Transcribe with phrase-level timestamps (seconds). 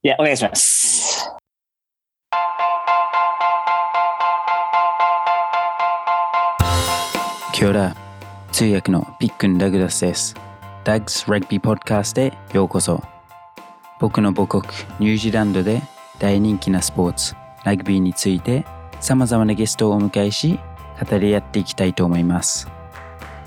[0.00, 1.28] いや、お願いします。
[7.52, 7.96] キョラ
[8.52, 10.36] 通訳のピックン・ダグラスです。
[10.84, 13.02] ダグス・ラグビー・ポッドキャストへようこそ。
[13.98, 14.62] 僕の母国
[15.00, 15.82] ニュージーランドで
[16.20, 17.34] 大人気なスポーツ、
[17.64, 18.64] ラグビーについて
[19.00, 20.60] 様々なゲストをお迎えし、
[21.10, 22.68] 語り合っていきたいと思います。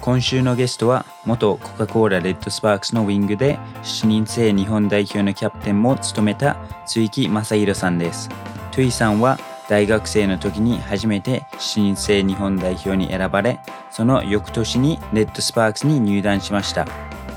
[0.02, 6.58] 今週のゲストは元コカ・コーラレッドスパークスのウィングで7人制日本代表のキャプテンも務めた
[6.88, 8.28] 築城昌拓さんです。
[8.72, 9.38] ついさんは
[9.70, 13.60] 大学生の時に初めて7人制日本代表に選ばれ、
[13.92, 16.88] その翌年にレッドスパークスに入団しました。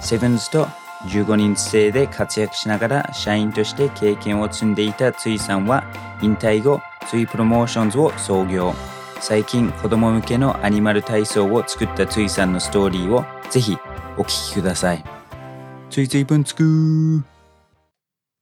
[0.01, 0.67] セブンズと
[1.09, 5.85] 15人制で活躍しながら社員として経験を積んでいたついさんは
[6.23, 8.75] 引退後、ついプロモーションズを創業。
[9.21, 13.79] 最近子供向けのアニマル体操を作ったついさんのストーリーをぜひ
[14.19, 15.05] お聞きください。
[15.91, 17.23] ついついぶんつくー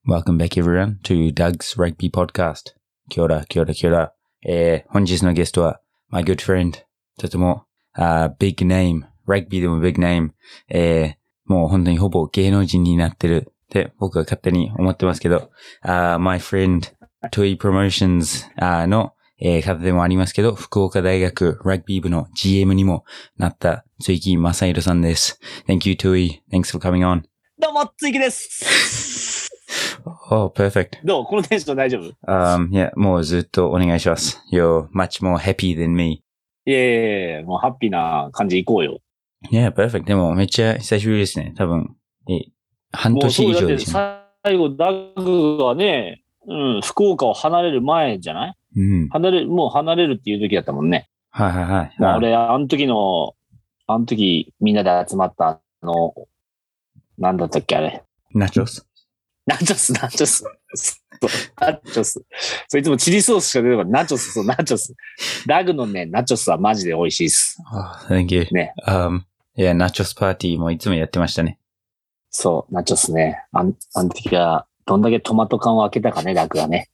[0.06, 2.74] Welcome back everyone to Doug's Rugby Podcast.
[3.08, 4.12] キョラ、キョラ、キョラ。
[4.44, 6.72] えー、本日のゲストは my good friend
[7.18, 10.30] とても、あー big name、ラグビーでも big name、
[10.68, 15.50] えー、もう本当にほぼ芸能人になってるって僕は勝手に思ってますけど、
[15.82, 16.92] あー my friend
[17.30, 19.12] Toy Promotions あーの、
[19.44, 23.04] えー方でもありますけど、福岡大学ラグビー部の GM にも
[23.36, 25.40] なった追木正宏さんです。
[25.66, 26.40] Thank you, Toy.
[26.52, 27.22] Thanks for coming on.
[27.58, 29.50] どうも、ついきです。
[30.30, 31.04] Oh, perfect.
[31.04, 31.24] どう？
[31.24, 34.40] このテンション大丈夫？Um, yeah, もうずっとお願いします。
[34.52, 36.22] You're much more happy than me.
[36.64, 36.74] いえい
[37.40, 39.00] え、もうハッピーな感じいこうよ。
[39.50, 40.04] Yeah, perfect.
[40.04, 41.52] でもめっちゃ久しぶりですね。
[41.56, 41.96] 多分、
[42.28, 42.44] え、
[42.92, 44.20] 半年以上ですね。
[44.44, 48.54] 最後、ダグがね、うん、福岡を離れる前じゃない？
[48.76, 49.08] うん。
[49.08, 51.08] 離れる、もう離れるっていう時だったもんね。
[51.30, 51.86] はいはいはい。
[51.86, 53.34] あまあ俺、あの時の、
[53.86, 56.14] あの時みんなで集まったあの、
[57.18, 58.02] なんだったっけあれ。
[58.34, 58.86] ナチョス
[59.46, 60.44] ナチョス、ナチョス。
[61.60, 62.24] ナチョス。
[62.68, 63.92] それいつもチリソースしか出てこない。
[63.92, 64.94] ナチョス、そう、ナチョス。
[65.46, 67.58] ダグのね、ナチョスはマジで美味しいです。
[67.72, 68.46] Oh, thank you.
[68.52, 68.72] ね。
[68.86, 69.22] Um,
[69.56, 71.58] yeah, ナチョスパーティーもいつもやってましたね。
[72.30, 73.44] そう、ナチョスね。
[73.52, 76.88] あん、あの時は、どんだけトマト缶を開けたかね、 ダグがね。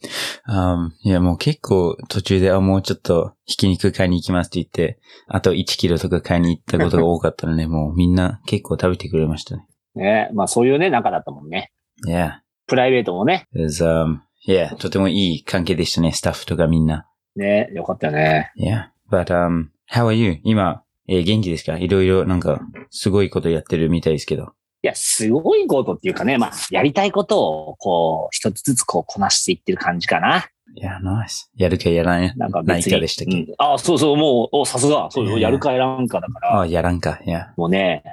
[0.48, 9.66] Um, いや、もう結構途中で、あ、もうちょっとひき肉買いに行きますって言って、あと1キロとか買いに行ったことが多かったので、 もうみんな結構食べてくれましたね。
[9.94, 10.30] ね。
[10.34, 11.72] まあそういうね、仲だったもんね。
[12.06, 12.32] Yeah.
[12.66, 13.46] プライベートもね。
[13.54, 17.06] It was, um, yeah, とてもいい関係でしたね、スタッフとかみんな。
[17.36, 18.52] ね、よかったよね。
[18.58, 18.88] Yeah.
[19.10, 20.38] But, um, how are you?
[20.44, 21.78] 今、えー元気ですか？
[21.78, 22.60] いろいろなんか、
[22.90, 24.52] すごいことやってるみたいですけど。
[24.82, 30.46] いや、すごいことっていうかね、まあ、やりたいことを、こう、一つずつこう、こなしていってる感じかな。
[30.74, 31.50] いや、ナイス。
[31.56, 32.82] やるかやらないなんかない。
[32.84, 35.08] かでしたっけ、うんあそうそう、もう、お、さすが。
[35.10, 36.60] そうやるかやらんかだから。
[36.60, 37.20] あやらんか。
[37.24, 37.52] いや。
[37.56, 38.04] もうね、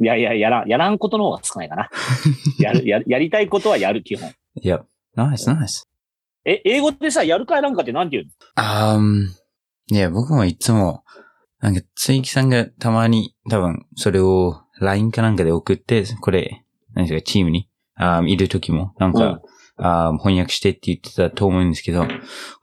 [0.00, 1.90] いやいや、やらん、やらんことの方が少ないかな。
[2.60, 4.30] やる、 やる、やりたいことはやる、基本。
[4.60, 4.84] いや、
[5.14, 5.88] ナイス、ナイス。
[6.44, 11.02] え、英語でさ、やるかやらんかってなんて言うあーいや、僕もいつも、
[11.60, 19.40] なんか、ついきさんがたまに、多分、それを LINE かなんかで送って、これ、何ですか、チームに、あーいる時も、なんか、
[19.76, 22.08] あー翻訳してって言ってたと思うんですけど、こ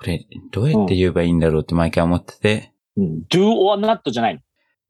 [0.05, 4.41] れ、どうやって言えばいいんだろうって毎回思ってて、のうん ?do or not じゃないの？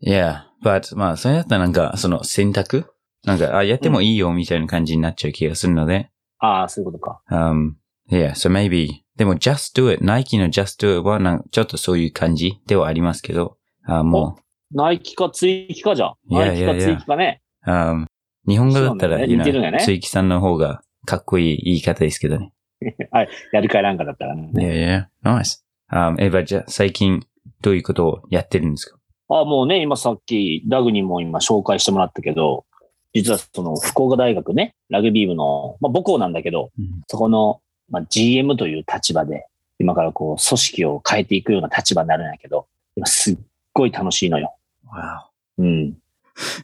[0.01, 2.85] いや、but, まあ、それだったらなんか、その選択？
[3.25, 7.21] なんか、あ、やってもいいよみたいな感じになっちゃう気がするので、ああ、そういうことか。
[7.29, 7.73] Um,
[8.09, 14.43] yeah, so maybe, でも just do it, ナイキの just do it はなんかちょっとそういう感じではありますけど、あもナ
[14.91, 16.13] イキか追記かじゃん。
[16.29, 17.41] いやナイキかいやいや追記かね。
[17.65, 18.05] う、um,
[18.47, 22.51] 日本語だったら、そうなんだよね you 似てるんだよねさんの方がかっこいい言い方ですけどね。
[23.51, 24.51] やるかやらんかだったらね。
[24.53, 25.59] Yeah, yeah, nice.
[25.91, 27.25] Um, エヴァじゃあ最近
[27.61, 28.97] どういうことをやってるんですか？
[29.29, 32.65] あもうね、今さっき、ダグにも今紹介してもらったけど、
[33.13, 39.47] 実はその福岡大学ね、ラグビー部の、まあ母校なんだけど、うんそこの、まあ、GM という立場で、
[39.79, 43.37] 今からこう組織を変えていくような立場になるんやけど、今すっ
[43.73, 44.55] ごい楽しいのよ。
[44.93, 45.63] Wow.
[45.63, 45.97] うん。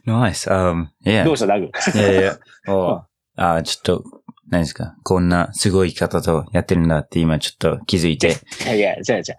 [0.06, 0.50] Nice.
[0.50, 1.24] Um, yeah.
[1.24, 1.46] どうした？
[1.46, 2.38] ダグいやいや、
[2.68, 3.02] お
[3.36, 4.04] あちょっと、
[4.48, 4.96] 何ですか？
[5.02, 8.36] こんなすごい方とやってるんだって今ちょっと気づいて。
[8.64, 9.38] いやいや、じゃあじゃあ。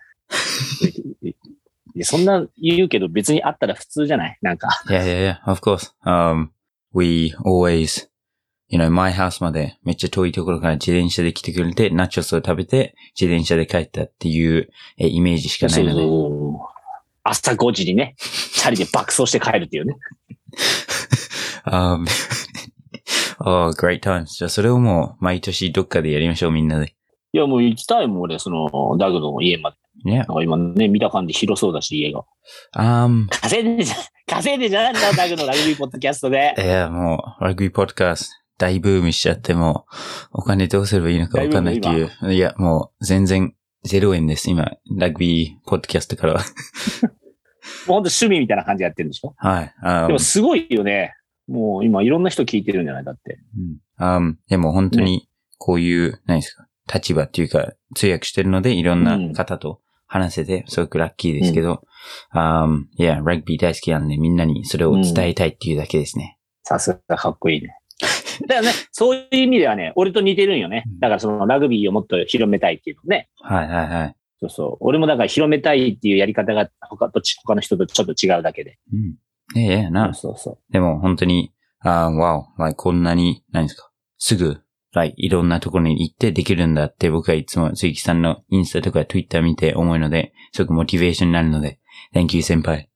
[1.96, 4.38] いやそんな言うけど別にあったら普通じゃない？
[4.42, 4.68] なんか。
[4.88, 5.92] Yeah, yeah, yeah, of course.
[6.06, 6.50] Um,
[6.94, 8.08] we always,
[8.68, 14.70] you know, my house までめっちゃ遠いところから自転車で来てくれて、ナチョスを食べて、自転車で帰ったっていう
[15.00, 16.02] えイメージしかないので。
[16.04, 16.77] そう
[17.30, 19.96] 朝5時にね、チャリで爆走して帰るっていうね。
[21.66, 22.06] um,
[23.40, 24.38] oh, great times.
[24.38, 26.96] じゃあそれをもう毎年どっかでやりましょう、みんなで。
[27.34, 29.78] いや、もう行きたいもん、俺、その、ダグの家まで。
[30.06, 30.18] Yeah.
[30.18, 32.24] なんか今ね、見た感じ広そうだし、家が。
[32.76, 33.98] Um, 稼いでんじゃん、
[34.28, 36.54] 稼いでんじゃんだ、 ダグのラグビーポッドキャストで。
[36.58, 39.86] いや、もう、ラグビーポッドキャスト大ブームしちゃっても、
[40.32, 42.34] お金どうすればいいのかわかんないっていう。
[42.34, 43.54] いや、もう全然
[43.86, 44.72] 0円です、今。
[44.96, 46.40] ラグビーポッドキャストからは。
[46.40, 49.34] もう本当趣味みたいな感じでやってるんでしょ？
[49.38, 49.74] はい。
[49.82, 51.14] あでもすごいよね。
[51.48, 53.04] もう今いろんな人聞いてるんじゃない？
[53.04, 53.40] だって。
[53.58, 55.28] うんあでも本当に、
[55.58, 61.82] こういう、何ですか、立場っていうか、通訳してるので、いろんな方と話せて、すごくラッキーですけど、
[62.30, 66.38] あいや、ラグビー大好きなんで、みんなにそれを伝えたいっていうだけですね。
[66.64, 67.70] さすがかっこいいね。
[68.48, 70.84] だからね、そういう意味ではね、俺と似てるんよね。
[71.00, 73.30] だからそのラグビーをもっと広めたいっていうのね。
[73.42, 74.16] はいはいはい。
[74.40, 74.78] そうそう。
[74.82, 78.78] 俺もだから広めたいっていうやり方が他とち、他の人とちょっと違うだけで。
[78.94, 79.60] うん。
[79.60, 80.14] ええ、な。
[80.14, 80.74] そうそう。
[80.74, 84.62] でも本当に、あー、わお、like こんなに、何ですか、すぐ、
[84.94, 91.80] like いろんなところに行ってできるんだって僕はいつも鈴木さんのインスタとか Twitter 見て思うので、すごくモチベーションになるので、
[92.14, 92.90] Thank you 先輩。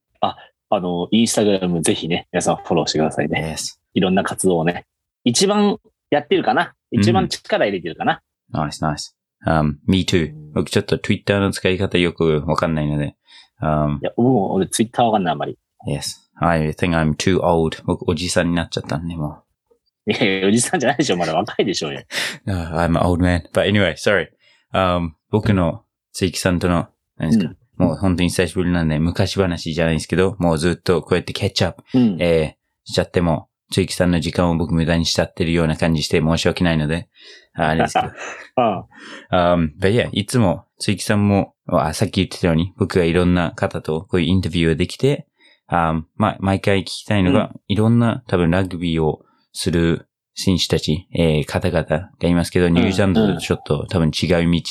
[0.73, 3.57] あの、インスタグラムぜひね、皆さんフォローしてくださいね。
[3.57, 3.80] Yes.
[3.93, 4.85] いろんな活動をね。
[5.23, 5.77] 一番
[6.09, 8.21] やってるかな一番力入れてるかな、
[8.53, 9.13] Nice, nice.
[9.45, 10.33] Um, me too.
[10.53, 13.15] 僕ちょっと Twitter の使い方よくわかんないので、
[13.61, 15.57] um, いや、僕も俺ツイッターわかんないあんまり。
[15.87, 16.17] yes.
[16.39, 17.81] I think I'm too old.
[17.85, 19.43] 僕おじさんになっちゃったんで、も
[20.07, 21.17] いやいや、おじさんじゃないでしょ。
[21.17, 22.01] まだ若いでしょうよ。
[22.45, 22.51] う。
[22.51, 23.43] Uh, I'm an old man.
[23.53, 24.29] But anyway, sorry.
[24.73, 26.87] Um, 僕の鈴木さんとの、
[27.17, 32.17] 何ですか、もう本当に久しぶりなんで、昔話じゃないですけど、もうずっとこうやってキャッチアップ、うん。
[32.19, 37.09] えー、しちゃっても、鈴木さんの時間を僕無駄にしちゃってるような感じして申し訳ないので、
[37.53, 38.07] ああれですけど。
[38.61, 38.85] あ
[39.31, 45.27] Um, but yeah, いつも、鈴木さんも、あさっき言ってたように、僕がいろんな方とこういうインタビューができて、
[45.69, 49.23] um, まあ、毎回聞きたいのが、いろんな多分ラグビーを
[49.53, 51.83] する選手たち、えー、方々
[52.19, 54.61] がいますけど、ニュージーランドとちょっと多分違う道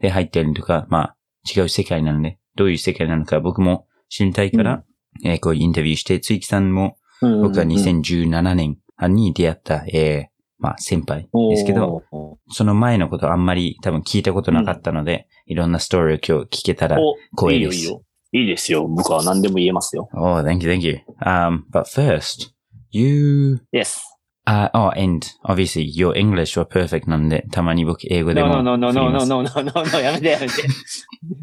[0.00, 1.16] で入ったりとか、まあ、
[1.56, 4.84] 違う世界なので、どういう世界なのか僕も知りたいから、
[5.24, 6.92] えーこういうインタビューして、鈴木さんもうん
[7.22, 8.78] 僕が2017年
[9.14, 12.04] に出会った、えーまあ、先輩ですけど、、
[12.50, 17.78] その前のことあんまり多分聞いたことなかったので、いろんなストーリーを今日聞けたらお、光栄です。
[17.78, 18.02] いいよいいよ。
[18.34, 18.86] いいですよ。
[18.86, 20.08] 僕は何でも言えますよ。
[20.14, 21.00] Oh, thank you, thank you.
[21.20, 22.52] Um, but first,
[22.90, 23.98] you, Yes.
[24.46, 29.10] uh, oh, and obviously your English were perfect なんで、たまに僕英語で No, も no, no, す no,
[29.10, 30.52] no, せん no, no, no, no, やめてやめて。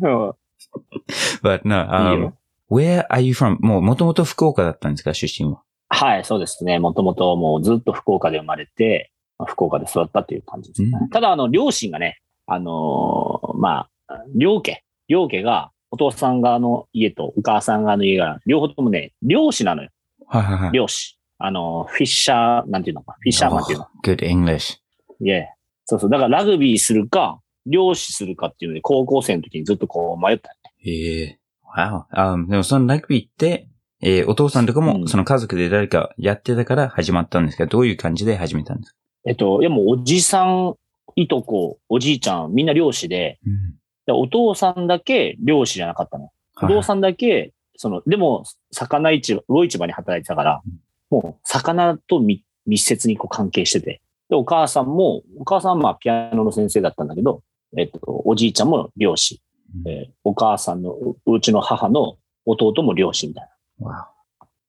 [0.01, 0.33] うん
[1.43, 2.33] But no, いい um, よ
[2.71, 3.57] where are you from?
[3.59, 5.61] もう元々福岡だったんですか、出身は。
[5.89, 6.79] はい、そうですね。
[6.79, 10.91] もともともうずっと福岡で生まれて、まあ福岡で育ったっていう感じですね。
[11.01, 19.89] うんただ、あの、両親がね、あのーまあ、両家、両家が、お父さん側の家とお母さん側の家が、両方ともね、漁師なのよ。
[20.27, 20.71] はいはいはい。
[20.71, 21.17] 漁師。
[21.39, 23.85] あの、フィッシャー、なんていうのか、フィッシャーマンっていうの。
[23.85, 24.77] Oh, Good English.
[25.21, 25.49] いえ。
[25.85, 26.09] そうそう。
[26.09, 30.91] だからラグビーするか、漁師するかっていうので、高校生の時にずっとこう迷ったよね。
[30.91, 31.39] へえ。
[31.75, 32.03] Wow.
[32.13, 33.68] Um, でもそのラグビーって、
[34.01, 38.97] えーお父さんとかうんもその家族で誰かやってたから始まったんですかどういう感じで始めたんですか？
[39.25, 40.75] えっと、いやもうおじさん、
[41.15, 43.75] いとこ、おじいちゃん、みんな漁師で、うん
[44.05, 46.31] でお父さんだけ漁師じゃなかったの。
[46.63, 50.61] お父さんだけ、その、でも、魚市場、魚市場に働いてたから、
[51.11, 54.01] もう、魚と密密接にこう関係してて。
[54.29, 57.43] で、お母さんも、お母さんはまあ、ピアノの先生だったんだけど、
[57.77, 59.41] えっと、おじいちゃんも漁師。
[59.85, 63.49] うんえーお母さんの、ううちの母の弟も漁師みたいな。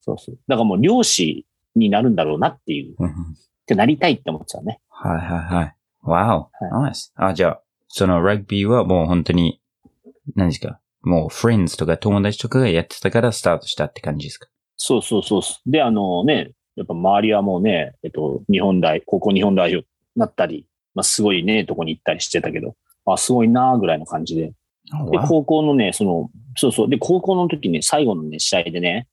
[0.01, 0.39] そうそう。
[0.49, 3.13] だからもう漁師になるんだろうなっていう、うんっ
[3.71, 4.81] てなりたいって思ってたね。
[4.89, 5.77] はいはいはい。
[6.05, 6.47] Wow.
[6.73, 7.13] Nice.
[7.15, 9.61] あ、じゃあ、そのラグビーはもう本当に、
[10.35, 10.81] 何ですか？
[11.03, 14.49] もう friends とか友達とかがやってたからスタートしたって感じですか？
[14.77, 15.71] そうそうそうそう。
[15.71, 24.53] で、あのね、やっぱ周りはもうね、えっと、日本代、高校日本代表になったり、まあすごいね、とこに行ったりしてたけど、あ、すごいなーぐらいの感じで。
[24.93, 26.89] Oh, で.高校のね、その、そうそう。
[26.89, 29.09] で、高校の時ね、最後のね、試合でね、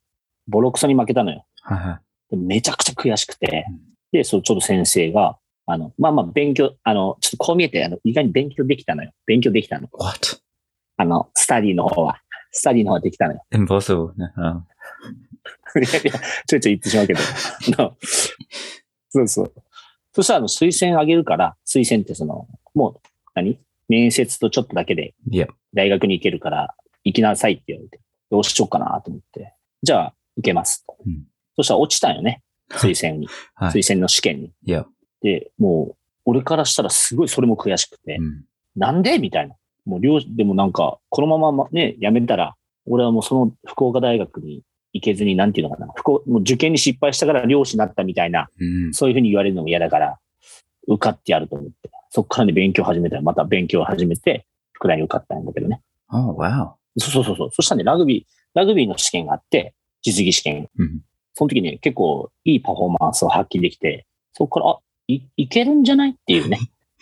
[0.47, 1.45] ボロクソに負けたのよ。
[1.61, 1.99] はいは
[2.31, 2.35] い。
[2.35, 3.79] でめちゃくちゃ悔しくてうん、
[4.11, 9.11] で、そう、ちょっと先生が、あの、まあまあ勉強、あの、ちょっとこう見えて、あの、意外に勉強できたのよ。
[9.25, 9.89] 勉強できたの。
[9.93, 10.41] What?
[10.97, 12.21] あの、スタディの方は。
[12.51, 13.43] スタディの方はできたのよ。
[13.53, 14.13] Impossible.
[14.17, 14.63] ねうん
[15.83, 16.13] いやいや、
[16.47, 17.19] ちょいちょい言ってしまうけど。
[19.09, 19.53] そうそう。
[20.13, 23.59] そしたら、あの、推薦あげるから、推薦ってその、もう、何？
[23.87, 25.13] 面接とちょっとだけで.
[25.73, 26.75] 大学に行けるから、
[27.07, 27.99] 行きなさいって言われて、
[28.29, 29.53] どうしようかなと思って。
[29.83, 30.95] じゃあ、受けますと。
[31.05, 31.23] うん
[31.55, 32.43] そしたら落ちたんよね。
[32.69, 33.27] 推薦に。
[33.55, 34.51] はい推薦の試験に。
[34.67, 34.85] Yep.
[35.23, 35.95] で、もう、
[36.25, 38.43] 俺からしたらすごいそれも悔しくて、うん
[38.75, 39.55] なんでみたいな。
[39.85, 44.61] もう、両、でもなんか、このままね、辞めたら、俺はもうその福岡大学に
[44.93, 45.91] 行けずに、なんていうのかな。
[45.95, 48.93] 福岡もう受験に失敗したから漁師になったみたいな、うん。
[48.93, 50.19] そういうふうに言われるのも嫌だから、
[50.87, 51.89] 受かってやると思って。
[52.11, 55.81] そっからね、勉強始めたら、また勉強を始めて、福大に受かったんだけどね。
[56.09, 56.73] Oh, wow.
[56.99, 59.73] そうそうそうそしたらね、ラグビー、ラグビーの試験があって、
[60.03, 60.69] 実技試験。
[60.77, 61.01] うん
[61.39, 66.57] その時ね、結構いいパフォーマンスを発揮できて、そこから、あ、い、いけるんじゃないっていうね。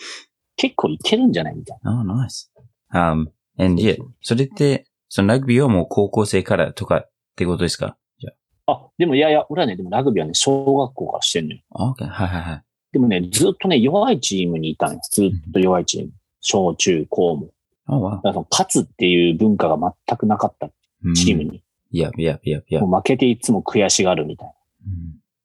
[0.57, 2.49] 結構いけるんじゃないみたい Oh, nice.
[2.93, 7.95] Um, and yeah, それって、そのラグビーはもう高校生からとかってことですか？
[8.19, 8.31] じゃ
[8.67, 8.73] な。
[8.73, 11.61] あ、でもいやいや、俺はね、でもラグビーはね、小学校からしてんのよ。
[11.71, 11.91] あ。
[11.91, 12.05] OK.
[12.05, 12.63] はいはいはい。
[12.91, 14.99] でもね、ずっとね、弱いチームにいたのよ。
[15.11, 16.11] ずっと弱いチーム。
[16.41, 17.47] 小中高も。
[17.87, 18.15] Oh, wow.
[18.15, 20.69] だからその勝つっていう文化が全くなかった
[21.15, 21.63] チームに。
[21.93, 22.79] Yeah, yeah, yeah, yeah.
[22.81, 24.53] もう負けていつも悔しがるみたい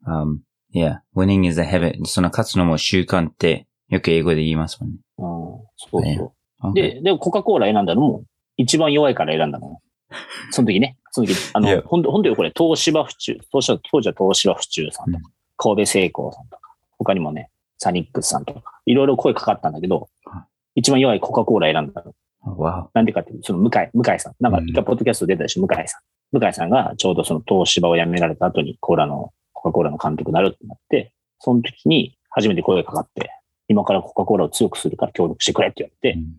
[0.06, 0.40] Um,
[0.72, 2.04] yeah, winning is a habit.
[2.06, 4.96] その勝つのも習慣ってよく英語で言いますもんね。
[5.18, 5.26] な。
[5.26, 5.32] うん。
[5.76, 6.34] そうねそ
[6.70, 6.74] う。
[6.74, 8.24] で、でもコカ・コーラ選んだのも、
[8.56, 9.80] 一番弱いから選んだのよ。
[10.50, 10.96] その時ね。
[11.10, 22.14] その時、あいやの、ほんと、ほんとよ、これ、東芝府中、当時は、当時は東芝府中さんとか、神戸製鋼さんとか、他にもね、サニックスさんとか、いろいろ声かかったんだけどは、一番弱いコカ・コーラ選んだの。
[22.46, 22.88] Oh.
[22.94, 24.34] なんでかっていうと、その向井、向井さん。
[24.40, 26.38] なんか、うん一回ポッドキャスト出たでしょ、向井さん。
[26.38, 33.30] 向井さんがちょうどその東芝を辞められた後にコーラの、コカ・コーラの監督になるってなって、その時に初めて声がかかって、
[33.68, 36.34] 今からコカ・コーラを強くするから協力してくれって言われて、うん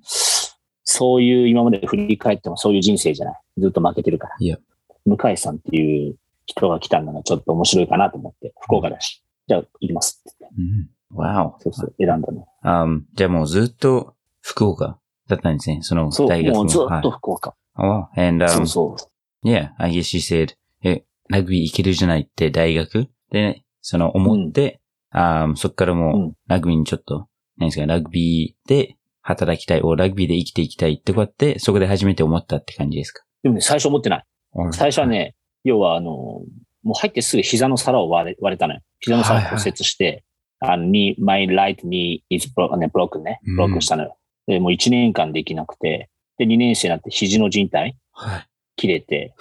[0.84, 3.40] そういう今まで振り返ってもそういう人生じゃない。
[3.58, 4.36] ずっと負けてるから。
[4.40, 4.58] いや
[5.06, 6.16] 向井さんっていう
[6.46, 9.24] 人が来たのがちょっと面白いかなと思って、福岡だし。
[9.48, 10.48] じゃあ行きますって。
[10.58, 11.56] うん Wow.
[11.60, 12.48] そうそう、選んだの。
[12.64, 14.98] Um, じゃあもうずっと福岡
[15.32, 15.80] だったんですね。
[15.82, 17.56] そのそう、大学もうずっはいと福岡。
[17.78, 18.28] Oh, wow.
[18.28, 18.96] And, そ um, うそ
[19.44, 19.48] う。
[19.48, 23.08] yeah, I guess you said, え、ラグビーいけるじゃないって大学?
[23.32, 24.82] で、その思って、
[25.14, 33.24] um, そっからうもうんラグビーにちょっと、何ですか、ラグビーで働きたい、おラグビーで生きていきたいってこうやって、そこで初めて思ったって感じですか？
[33.44, 34.24] でもね、最初思ってない。
[34.72, 36.44] 最初はね、要はあの、も
[36.88, 38.82] う入ってすぐ膝の皿を割れ割れたのよ。
[39.00, 40.24] 膝の皿を骨折して、
[40.60, 44.18] あの、に、my right knee is broken ね、broken ねうん、ブロックしたのよ。
[44.54, 48.48] で、もう1年間できなくて、で、2年生になって肘の靭帯はい。
[48.76, 49.34] 切れて、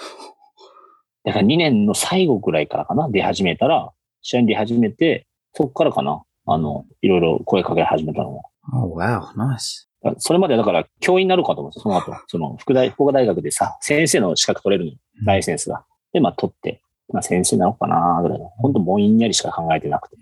[1.25, 3.91] だから2年の最後ぐらいからかな、出始めたら、
[4.23, 8.43] 試合に出始めて、そっからかな、あの、いろいろ声かけ始めたのが。
[8.73, 9.87] Oh, wow, nice.
[10.03, 15.85] だそれまでだから教員になるかと思って、その後、その、福大、福岡大学でさ、先生の資格取れるのよライセンスが。
[16.13, 16.81] で、まあ取って、
[17.13, 18.49] まあ先生なのかなぐらいの。
[18.59, 20.17] 本当ぼんやりしか考えてなくて。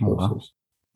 [0.00, 0.16] うんうんうん。
[0.16, 0.40] そう Oh, そう wow.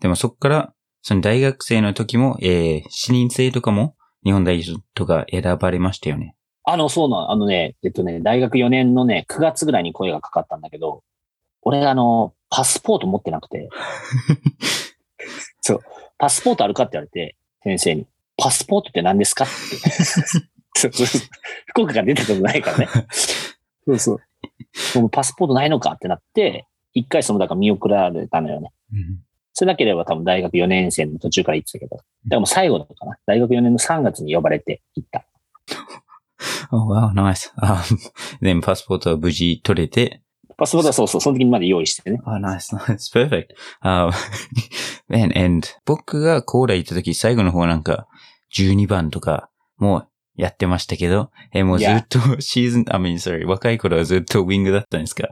[0.00, 6.36] でもそっから、その大学生の時も、えー、視認生とかも日本代表とか選ばれましたよね。
[6.64, 11.02] あの、そうなの、あのね、えっとね、大学4年のね、9月ぐらいに声がかかったんだけど、
[11.62, 13.68] 俺あの、パスポート持ってなくて、
[15.60, 15.80] そう、
[16.18, 18.06] パスポートあるかって言われて、先生に、
[18.36, 19.44] パスポートって何ですか？
[19.44, 19.48] っ
[20.80, 20.88] て。
[21.66, 22.88] 福岡から出たことないからね。
[23.86, 24.18] そうそう。
[25.00, 28.72] もうパスポートないのかってなって、一回その、だから見送られたのよね。
[29.54, 33.16] それなければ多分大学4年生の途中から行ってたけど、だからもう最後だったかな。
[33.26, 35.24] 大学4年の3月に呼ばれて行った。
[36.72, 37.52] Oh, wow, nice.
[37.60, 37.98] Um,
[38.40, 40.22] で、パスポートは無事取れて、
[40.56, 42.20] パスポートはそうそう、その時にまで用意してね。
[42.26, 43.48] Oh, nice, nice, perfect.
[43.84, 44.10] Um,
[45.38, 48.06] and 僕がコーラ行った時最後の方なんか
[48.56, 55.28] 12番とかもうやってましたけど、え、もうずっと シーズン、I mean, sorry, 若い頃はずっとウィングだったんですか？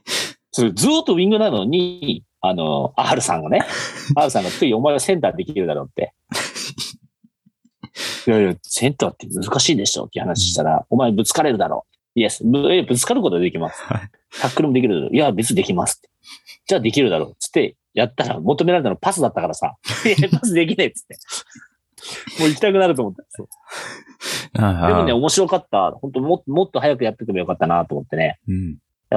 [0.52, 0.70] ずー
[1.02, 3.64] っとウィングなのに、あの、R さんがね、
[4.16, 6.14] R さんがついお前はセンターできるだろうって。
[8.26, 12.20] いやいや、センターって難しいでしょって話したら、お前ぶつかれるだろう。
[12.20, 13.82] イエス、ぶえぶつかることはできます。
[13.84, 15.10] はいタックルもできるだろう。
[15.14, 16.02] いや、別にできます。
[16.66, 17.36] じゃあできるだろう。
[17.38, 21.16] つって、やったら求められたのパスだったからさ、 いや、パスできないっつって。
[22.40, 23.24] もう行きたくなると思った。
[23.28, 23.48] そう
[24.52, 25.90] でもね、で面白かった。
[25.92, 28.38] 本当ももっと早くやっててもよかったなと思ってね。
[28.48, 28.52] う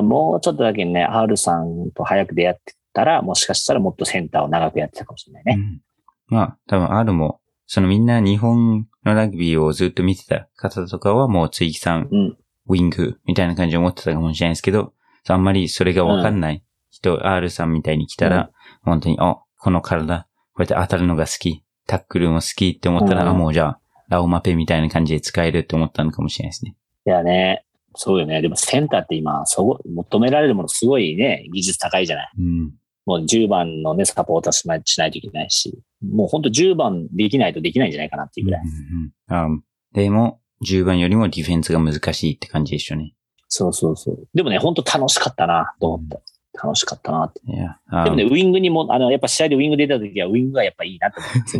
[0.02, 0.08] ん。
[0.08, 5.56] もうちょっとだけね、R さんと早く出会ってたら、もしかしたらもっとセンターを長くやってたかもしれないね。
[5.58, 5.82] うん
[6.28, 12.38] まあ、多分 R も、そのみんな日本のラグビーをずっと見てた方とかはもうついきさん、うん。
[12.68, 14.94] ウィングみたいな感じで思ってたかもしれないですけど、
[15.28, 18.52] あんまりそれがわかんない人、R さんみたいに来たら、
[18.84, 26.76] 本当に、あ、この体、こうやって当たるのが好き、タックルも好きって思ったら、うんあもうじゃあ、ラオマペみたいな感じで使えるって思ったのかもしれないですね。
[27.06, 28.42] いやね、そうよね。
[28.42, 32.32] でもセンターって今、そう、求められるものすごいね、技術高いじゃない。
[32.38, 32.72] うん。
[33.06, 38.62] もう10番のね、サポーターしないしないといけないし、もう本当10番できないとできないんじゃないかなっていうぐらい。
[38.62, 43.14] うんうんうんでも、10番よりもディフェンスが難しいって感じでしょうね。
[43.48, 44.28] そうそうそう。
[44.34, 46.20] でもね、本当楽しかったな、と思った。
[46.64, 47.42] 楽しかったなって。
[47.46, 51.58] いや、あでもね、ウィングにも、あの、やっぱ試合でウィング出た時は、ウィングがやっぱいいなと思って。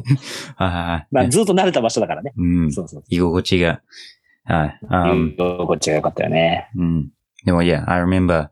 [0.56, 2.34] はいはいはいまあ、ずっと慣れた場所だからね。
[2.38, 2.72] うん。
[2.72, 3.82] そうそう居心地が、
[4.46, 4.80] はい。
[4.90, 5.36] あうん。
[5.38, 6.70] こっちが良かったよね。
[6.76, 7.10] うん。
[7.46, 8.50] でも、いや、I remember、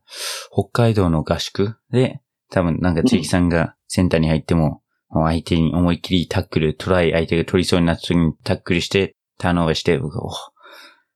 [0.52, 2.22] 北海道の合宿で、
[2.52, 10.24] 多分なんか、つゆきさんがセンターに入っても、もう相手に思いっきりタックル、トライ相手が取りそうになった時にタックルして、ターンオーバーして、僕は、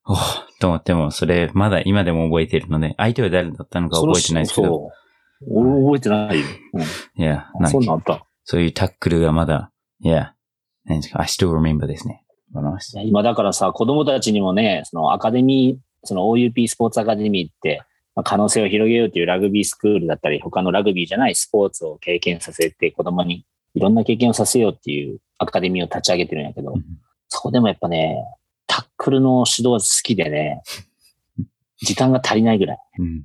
[0.08, 0.18] おお
[0.60, 4.92] と思っても、それ、まだ今でも覚えてるので、相手は誰だったのか覚えてないですけど、そ
[5.48, 6.46] 俺覚えてないよ。
[7.18, 8.26] いや、うん、なんかそんなんあった。
[8.44, 10.34] そういうタックルがまだ、いや、
[10.86, 12.24] 何ですか、I still remember ですね。
[13.04, 17.82] 今だからさ、子供たちにもね、そのアカデミー、その OUP スポーツアカデミーって、
[18.16, 26.84] まあ可能性を広げようというラグビースクールだったり、他のラグビーじゃないスポーツを経験させて、子供にいろんな経験をさせようっていうアカデミーを立ち上げてるんやけど、うん
[27.28, 28.24] そこでもやっぱね、
[28.68, 30.62] タックルの指導が好きでね、
[31.82, 32.78] 時間が足りないぐらい。
[33.00, 33.24] うん。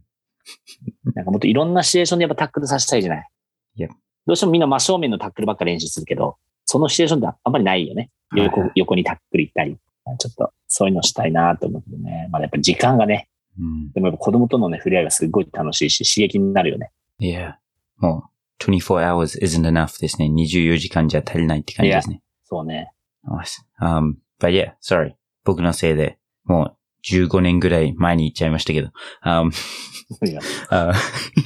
[1.14, 3.28] なんかもっといろんなシチュエーションでやっぱタックルさせたいじゃない？
[3.76, 3.88] いや
[4.26, 8.10] どうしてもみんな真正面のタックルばっか練習するけど、そのシチュエーションってあんまりないよね。
[8.34, 9.76] 横はい横にタックル行ったり。
[10.18, 12.28] ちょっとそういうのしたいなと思うけどね。
[12.32, 13.28] まだやっぱ時間がね、
[13.60, 13.92] うん。
[13.92, 16.90] でもやっぱ子供とのね、触れ合いがすごい楽しいし、刺激になるよね。
[17.18, 17.58] いや、
[17.98, 20.26] もう、24 hours isn't enough ですね。
[20.26, 22.22] 24時間じゃ足りないって感じですね。
[22.44, 22.92] そうね。
[23.26, 23.62] Nice.
[23.80, 25.14] Um, but yeah, sorry.
[25.44, 28.90] 僕のせいで、もう15年ぐらい前に行っちゃいましたけど。
[29.24, 29.50] Um,
[30.26, 30.40] いや
[30.70, 30.92] uh,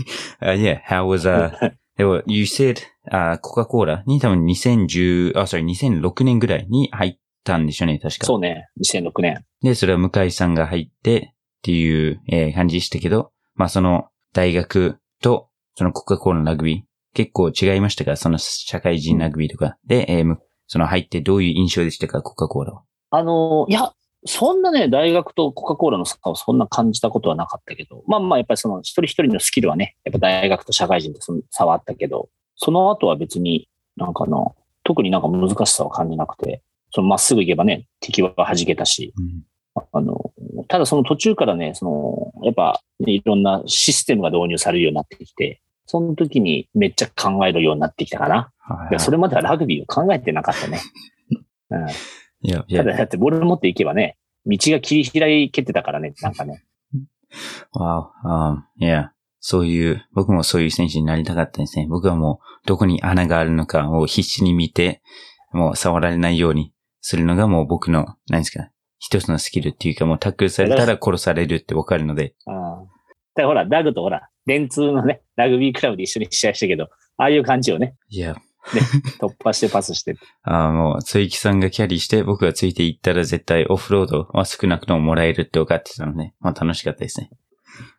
[0.41, 2.79] uh, yeah, how was, uh, でも、you said,
[3.11, 8.27] あ、コカ・コーラに多分2010、あ、sorry、2006年ぐらいに入ったんでしょうね、確か。
[8.27, 8.69] そうね。
[8.81, 9.45] 2006年。
[9.63, 11.34] で、それは向井さんが入って
[11.65, 16.83] っていう、えー感じでしたけど、まあその大学とそのコカ・コーラのラグビー
[17.15, 18.17] 結構違いましたか？
[18.17, 19.79] その社会人ラグビーとか。
[19.87, 20.25] で、え
[20.67, 22.21] その入ってどういう印象でしたか？
[22.21, 22.83] コカ・コーラは。
[23.11, 23.93] あのーいや、
[24.27, 39.15] そんなね、大学とコカ・コーラの差をそんな感じたことはなかったけど、まあまあ、やっぱりその一人一人のスキルはね、やっぱ大学と社会人とその差はあったけど、その後は別になんかあの、特になんか難しさは感じなくて、そのまっすぐ行けばね、敵は弾けたし、
[39.93, 40.33] あの、
[40.69, 48.51] ただその途中からね、その、やっぱ、ね、いろんなシステムが導入されるようになってきて、その時にめっちゃ考えるようになってきたかな。
[48.59, 50.81] はいいや、それまではラグビーを考えてなかったね。
[51.71, 51.89] うん。
[51.89, 56.65] いや、いや、ただ、だってボール持っていけばね、道が切り開けてたからね、なんかね。
[57.73, 61.87] わあ、いや、そういう、僕もそういう選手になりたかったですね。
[61.89, 65.03] 僕はもう、どこに穴があるのかを必死に見て、
[65.53, 68.71] もう触られないようにするのがもう僕の、何ですか、
[69.05, 72.55] 一つのスキルっていうかもうタックルされたら殺されるってわかるので、うん。
[72.55, 76.85] だからほら、ダグとほら、電通のね、ラグビークラブで一緒に試合したけど、
[77.19, 77.97] ああいう感じよね。
[78.09, 78.35] いや、
[79.21, 80.17] 突破してパスして。
[80.43, 87.29] ああ、もう、ついきさんがキャリーして、僕がついていったら絶対オフロードは少なくとももらえるって分かってたので、まあ楽しかったですね。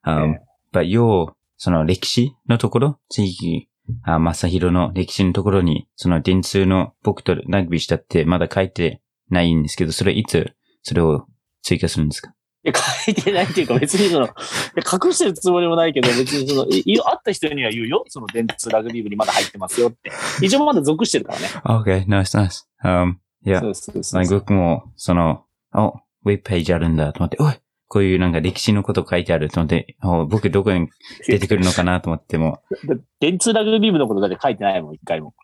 [0.02, 0.42] あえ
[0.72, 3.70] まあ、要、その歴史のところ、ついき、
[4.04, 11.26] あ、まさひろの歴史のところに、その電通の僕とラグビーしたってまだ書いてないんですけど、それいつ、それを
[11.64, 12.30] 追加するんですか？
[12.64, 18.04] いや書いてないっていうか別にその、隠してるつもりもないけど、別にその、いい会った人には言うよ。
[18.08, 20.12] その電通ラグビー部にまだ入ってますよって。
[20.42, 21.48] 一応まだ属してるからね。
[21.64, 22.64] ?Okay, nice, nice.
[22.84, 25.44] Um, いやそ、うそうそうなんか僕も、その、
[25.76, 27.54] お、ウェブページあるんだと思って、おい
[27.88, 30.90] こういうなんか歴史のこと書いてあると思って、お僕どこに
[31.28, 35.36] 出てくるのかなと思っても、 だ電通ラグビー部のことだって書いてないもん、一回も。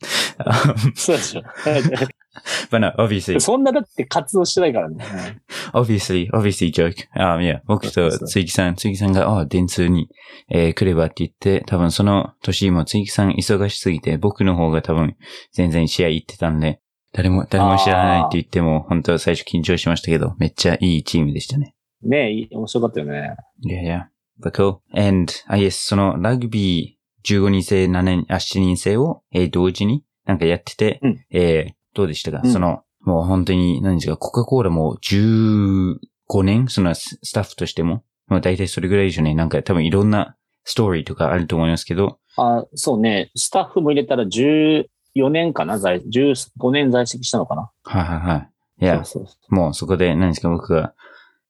[0.96, 1.42] そうでしょ。
[2.70, 5.04] but no, obviously, そんなだって活動してないからね。
[5.72, 6.94] obviously, obviously joke.
[7.16, 10.08] Um, yeah, 僕とついきさん、ついきさんが、あ、電通に、
[10.50, 15.16] えー来ればって言って、多分その年もついきさん忙しすぎて、僕の方が多分
[15.52, 16.80] 全然試合行ってたんで、
[17.12, 21.74] 誰も、誰も知らないって言っても、本当は最初緊張しましたけど、めっちゃいいチームでしたね。
[22.02, 23.34] ねえ、いい面白かったよね。
[23.66, 24.02] Yeah, yeah.
[24.40, 24.78] But cool.
[24.94, 32.52] And, I guess, そのラグビー15人制、7年、あ、7人制を、えー同時になんかやってて、うんえーどうでしたか、うん。
[32.52, 35.98] その、もう本当に、何ですか、コカ・コーラも15
[36.42, 39.34] 年、そのススタッフとしても、もう大体それぐらいでしょうね。
[39.34, 43.30] なんか多分いろんなストーリーとかあると思いますけど、あ、そうね。
[43.34, 44.84] スタッフも入れたら14
[45.30, 45.78] 年かな？
[45.78, 47.70] 在、15年在籍したのかな？
[47.82, 48.84] はいはいはい。
[48.84, 49.02] いや、
[49.48, 50.94] もうそこで何ですか、僕が、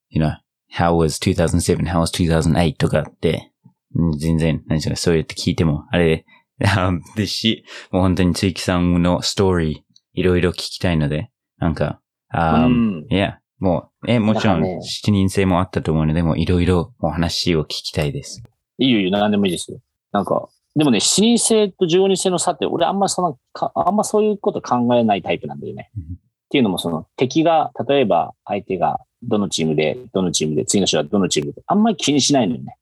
[0.08, 0.32] you know,
[0.72, 3.52] how was 2007, how was 2008とかって、
[3.94, 6.24] うん全然、何ですか、そうやって聞いても、あれ、
[6.64, 9.78] あですし、もう本当についきさんのストーリー、
[10.18, 12.00] いろいろ聞きたいので、なんか、
[12.30, 18.42] あうんいや、もう、え、もちろん、なんかね7人制もあったと思うので、もういろいろもう話を聞きたいです。
[18.78, 19.80] いいよいいよ、何でもいいですよ。
[20.12, 25.90] なんか、でもね、7人制と15人制の差って、俺あんまそのか、あんまそういうこと考えないタイプなんだよね。
[25.96, 26.02] うん
[26.48, 32.78] っていうのも、その敵が、例えば相手がどのチームで、どのチームで、次の人はどのチームで、あんまり気にしないのよね。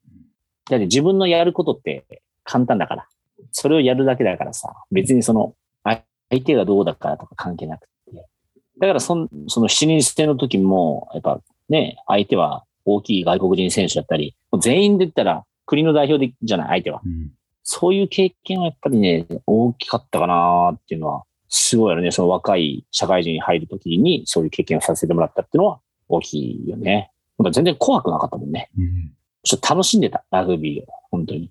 [0.69, 2.05] だって自分のやることって
[2.45, 3.07] 簡単だから。
[3.51, 5.66] それをやるだけだからさ、別にその、あ
[6.29, 7.87] 相手がどうだからとか関係なくて。
[8.79, 17.01] だからそん、その7人制の時も、やっぱね、相手は大きい外国人選手だったり、全員で言ったら国の代表でじゃない、相手は。
[17.05, 17.31] うん
[17.69, 22.11] そういう経験はやっぱりね、大きかったかなっていうのは、すごいあるね。
[22.11, 27.11] その若い社会人に入るときにそういう経験をさせてもらったっていうのは大きいよね。
[27.51, 28.69] 全然怖くなかったもんね。
[28.77, 29.11] うん
[29.43, 30.87] ちょっと楽しんでた、ラグビーを。
[31.09, 31.49] 本当に。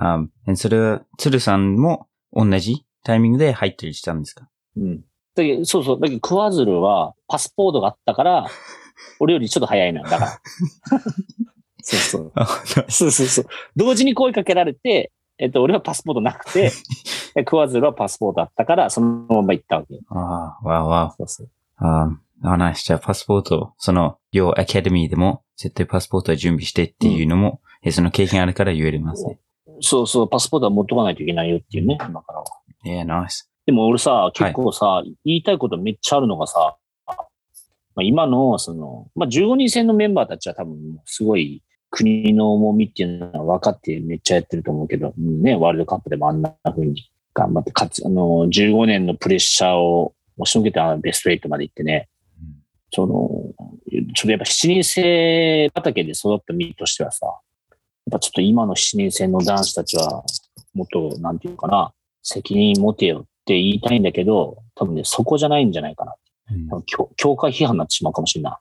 [0.00, 2.84] Um, えそれは、鶴さんも同じ？
[3.04, 4.48] タイミングで入ったりしたんですか？
[4.76, 5.00] うん。
[5.34, 6.00] だけどそうそう。
[6.00, 8.46] だけど、クワズルはパスポートがあったから、
[9.20, 10.08] 俺よりちょっと早いのよ。
[10.08, 10.40] だから。
[11.82, 12.32] そうそう。
[12.34, 12.46] あ、
[12.88, 13.46] そうそうそう。
[13.76, 16.70] 同時に声かけられて、えっと、俺はパスポートなくて、
[17.34, 20.00] でクワズルはパスポートあったから、そのまま行ったわけよ。
[20.10, 21.48] ああ、わわそうそう。
[21.78, 22.10] あ
[22.42, 22.84] あ、ナイス。
[22.84, 29.38] じゃあ、パスポート、その、両アカデミーでも、絶対パスポートは準備してっていうのも、えその経験あるから言えますね。
[29.80, 32.44] そうそう、パスポートは持っとかないといけないよっていうね、今からは。
[32.84, 33.50] いや、ナイス。
[33.66, 37.14] でも俺さ、結構さ、言いたいことめっちゃあるのがさ、ま
[38.00, 52.08] あ、今の、その、まあ、15人制のメンバーたちは多分、すごい国の重みっていうのは分かってめっちゃやってると思うけど、うんね、ワールドカップでもあんな風に頑張って、かつ、あの、15年のプレッシャーを押しのけてベスト8まで行ってね、
[52.92, 53.14] その、
[54.14, 57.26] ちょっとやっぱ7人制畑で育った身としてはさ、
[58.10, 60.24] ぱちょっと今の7人制の男子たちは、
[60.74, 61.92] もっと、なんていうかな、
[62.22, 66.14] 責任持てよって言いたいんだけど、多分ね、そこじゃないんじゃないかな。
[66.52, 68.52] うん教教会批判になってしまうかもしれない。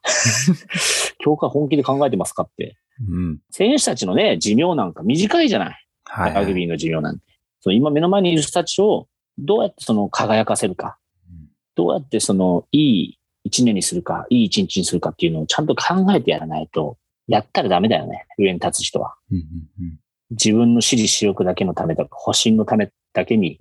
[1.17, 2.77] 教会本気で考えてますかって。
[3.07, 3.39] うん。
[3.49, 5.85] 選手たちのね、寿命なんか短いじゃない。
[6.03, 6.41] はい、はい。
[6.43, 7.25] ラグビーの寿命なんて。
[7.61, 9.07] そう今目の前にいる人たちを
[9.37, 10.97] どうやってその輝かせるか。
[11.75, 16.97] どうやってそのいい一年にするか、いい一日にするかっていうのをちゃんと考えてやらないと、
[17.29, 18.25] やったらダメだよね。
[18.37, 19.15] 上に立つ人は。
[19.31, 19.43] うんうん
[20.31, 23.59] 自分の私利私欲だけのためとか、保身のためだけに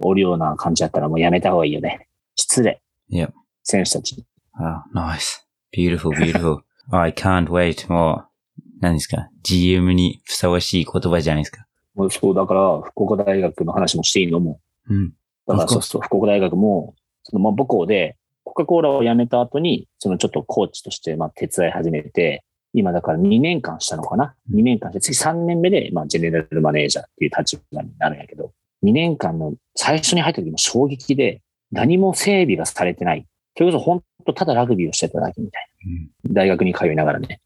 [0.00, 2.08] おるような感じだったらもうやめた方がいいよね。
[2.34, 2.82] 失礼。
[3.08, 3.30] いや
[3.62, 4.26] 選手たち。
[4.54, 5.46] あ、ナイス。
[5.72, 6.58] beautiful, beautiful.
[6.90, 7.88] I can't wait.
[7.88, 8.24] も
[8.58, 11.66] う、何ですか ?GM にふさわしい言葉じゃないですか？
[11.94, 14.40] もうそう、だから、福岡大学の話もしていいの？
[14.40, 14.60] も。
[14.88, 15.12] うん。
[15.46, 28.52] だからそうそう、福岡大学も、そのまあ母校で、コカ・コーラを辞めた後に、そのちょっとコーチとして、まあ手伝い始めて、今だから2年間したのかな ?2 年間して、次3年目で、まあジェネラルマネージャーっていう立場になるんやけど、
[28.84, 33.26] 2年間の最初に入った時も衝撃で、何も整備がされてない。
[33.56, 35.68] それこそ本当ただラグビーをしてただけみたい
[36.26, 36.34] な。
[36.34, 37.40] 大学に通いながらね。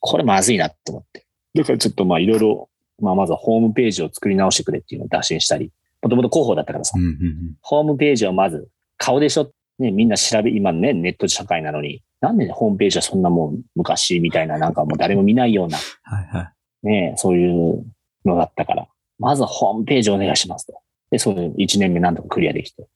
[0.00, 1.26] これまずいなって思って。
[1.54, 2.68] だからちょっとまあいろいろ、
[3.00, 16.52] まあまずはホームページを作り直してくれっていうのを打診したり、もともと広報だったからさう、んうんホームページをまず、顔でしょね、みんな調べ、今ね、ネット社会なのに、なんでホームページはそんなもん昔みたいな、なんかもう誰も見ないような、はいは
[16.84, 16.86] い。
[16.86, 17.84] ね、そういう
[18.24, 18.86] のだったから、
[19.18, 20.74] まずはホームページお願いしますと。
[21.10, 22.86] で、その1年目なんとかクリアできて。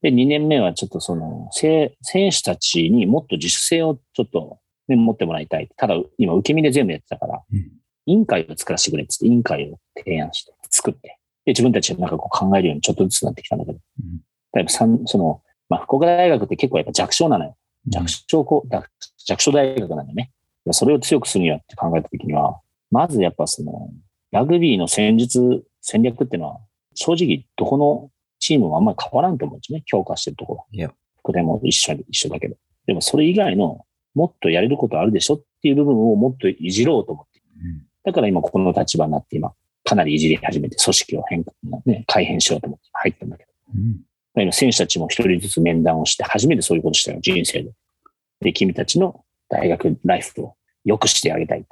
[0.00, 4.58] で、2年目はちょっとその、せ選手たちにもっと自主性をちょっと、
[4.88, 5.68] ね、持ってもらいたい。
[5.76, 7.70] ただ、今、受け身で全部やってたから、うん
[8.04, 11.20] 委員会を作らせてくれって言って、委員会を提案して、作って。
[11.44, 13.78] で、自分たちでなんかこう考えるようにちょっとずつなってきたんだけど。
[13.78, 14.20] うん
[14.52, 15.40] だいぶ三その、
[15.72, 17.56] まあ、福岡大学って結構やっぱ弱小なのよ。
[17.86, 18.86] 弱小校、弱
[19.26, 20.30] 弱小大学なんだよね。
[20.66, 23.88] でそれを強くするにはって考えたときには、まずやっぱその、
[24.32, 26.60] ラグビーの戦術、戦略っていうのは、
[26.94, 29.84] 正直どこのチームもあんまり変わらんと思うんですよね。
[29.86, 30.66] 強化してるところ。
[30.72, 32.56] いや福でも一緒一緒だけど。
[32.86, 37.40] でもそれ以外のもっとやれることあるでしょっていう部分をもっといじろうと思って。
[37.56, 39.54] うんだから今ここの立場になって今、
[39.84, 41.52] かなりいじり始めて組織を変化、
[41.86, 43.50] ね、改変しようと思って入ったんだけど。
[43.76, 44.11] うん今
[44.52, 47.72] 選手たちも一人ずつ面談をして、初めてそういうことしたよ、人生で。
[48.40, 51.68] で、君たちの大学ライフを良くしてあげたいと。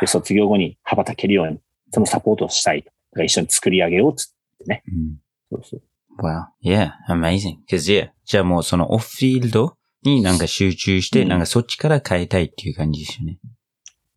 [0.00, 1.58] で、卒業後に羽ばたけるように、
[1.92, 2.86] そのサポートをしたいと。
[2.86, 4.82] だから一緒に作り上げようっつって。
[4.88, 5.16] うん
[5.50, 5.82] そうそう。
[6.18, 6.46] Wow.
[6.64, 7.58] Yeah, amazing.
[7.70, 13.38] Cause yeah, じゃあもうそのオフフィールドになんか集中して、うんなんかそっちから変えたいっていう感じですよね。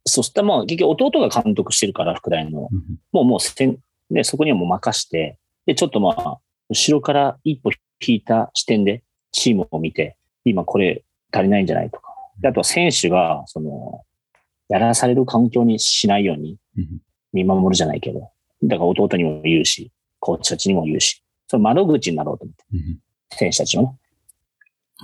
[0.05, 2.69] そしたらまあ、結局弟が監督してるから、副大の。
[2.71, 3.77] うんもうもうせん、
[4.09, 7.71] ね、そこにはもう任して、で、ちょっとまあ、後ろから一歩
[8.05, 12.13] 引いた視点でチームを見て、今これ足りないんじゃないとか。
[12.39, 14.03] であとは選手が、その、
[14.69, 17.01] やらされる環境にしないようにうん
[17.33, 18.31] 見守るじゃないけど、
[18.63, 22.99] だから弟にも言うし、コーチたちにも言うし、その窓口になろうと思って、うん
[23.31, 23.99] 選手たちのね。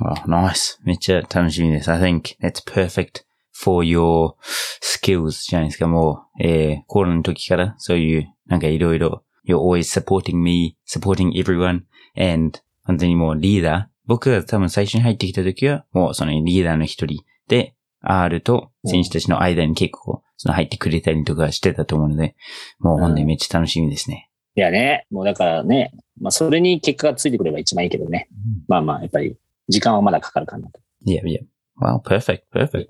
[0.02, 0.78] Wow, nice.
[0.84, 1.92] めっちゃ楽しみです。
[1.92, 3.24] I think that's perfect
[3.54, 4.34] for your
[4.82, 5.88] skills じゃないですか。
[5.88, 11.82] もう、えー、コロナの時からそういう、なんかいろいろ、you're always supporting me, supporting everyone,
[12.16, 13.96] and 本当にもうリーダー。
[14.08, 22.36] 僕が多分最初に入ってきた時は、もうそのリーダーの一人で、R と選手たちの間に結構、その入ってくれたりとかしてたと思うので、
[22.80, 24.30] もう本当にめっちゃ楽しみですね。
[24.56, 28.30] いやね、もうだからね、まあそれに結果がついてくれば一番いいけどね。
[28.68, 30.80] まあまあ、やっぱり時間はまだかかるかなと。
[31.06, 31.40] Yeah, yeah.
[31.82, 32.88] Wow, perfect, perfect.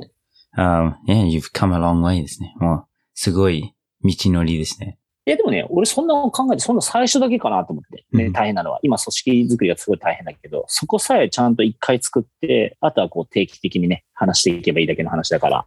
[0.58, 2.54] Um, yeah, you've come a long way ですね。
[2.60, 5.00] もう、すごい道のりですね。
[5.28, 8.06] いや、でもね、俺そんな考えて、そんな最初だけかなと思って。
[8.16, 8.80] ね、うん大変なのは。
[8.84, 15.66] 今、組織作りがすごい大変だけど、そこさえちゃんと一回作って、あとはこう定期的にね、話していけばいいだけの話だから、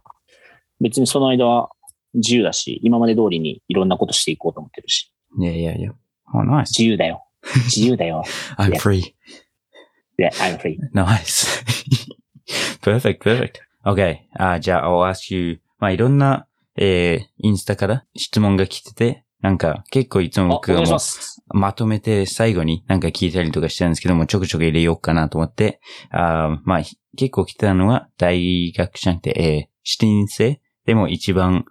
[0.79, 1.69] 別にその間は
[2.13, 5.13] 自由だし、今まで通りにいろんなことしていこうと思ってるし。
[5.37, 5.91] Yeah, yeah, yeah.
[6.33, 6.69] Oh, nice.
[6.69, 7.25] 自由だよ。
[7.65, 8.23] 自由だよ。
[8.57, 9.13] I'm free.
[10.17, 10.77] Yeah, I'm free.
[10.93, 11.63] Nice.
[12.81, 13.59] perfect, perfect.
[13.85, 14.19] Okay.
[14.37, 15.59] あじゃあ、I'll ask you.
[15.79, 20.99] まあ、いろんな、えー、インスタから質問が来てて、なんか、結構いつも僕がもう
[21.57, 25.79] まとめて最後になんか聞いたりとかしてるんですけども、ちょくちょく入れようかなと思って、
[26.11, 31.65] あーまあ、ひ結構来てたのは大学じゃなくて、えー、視点生でも一番、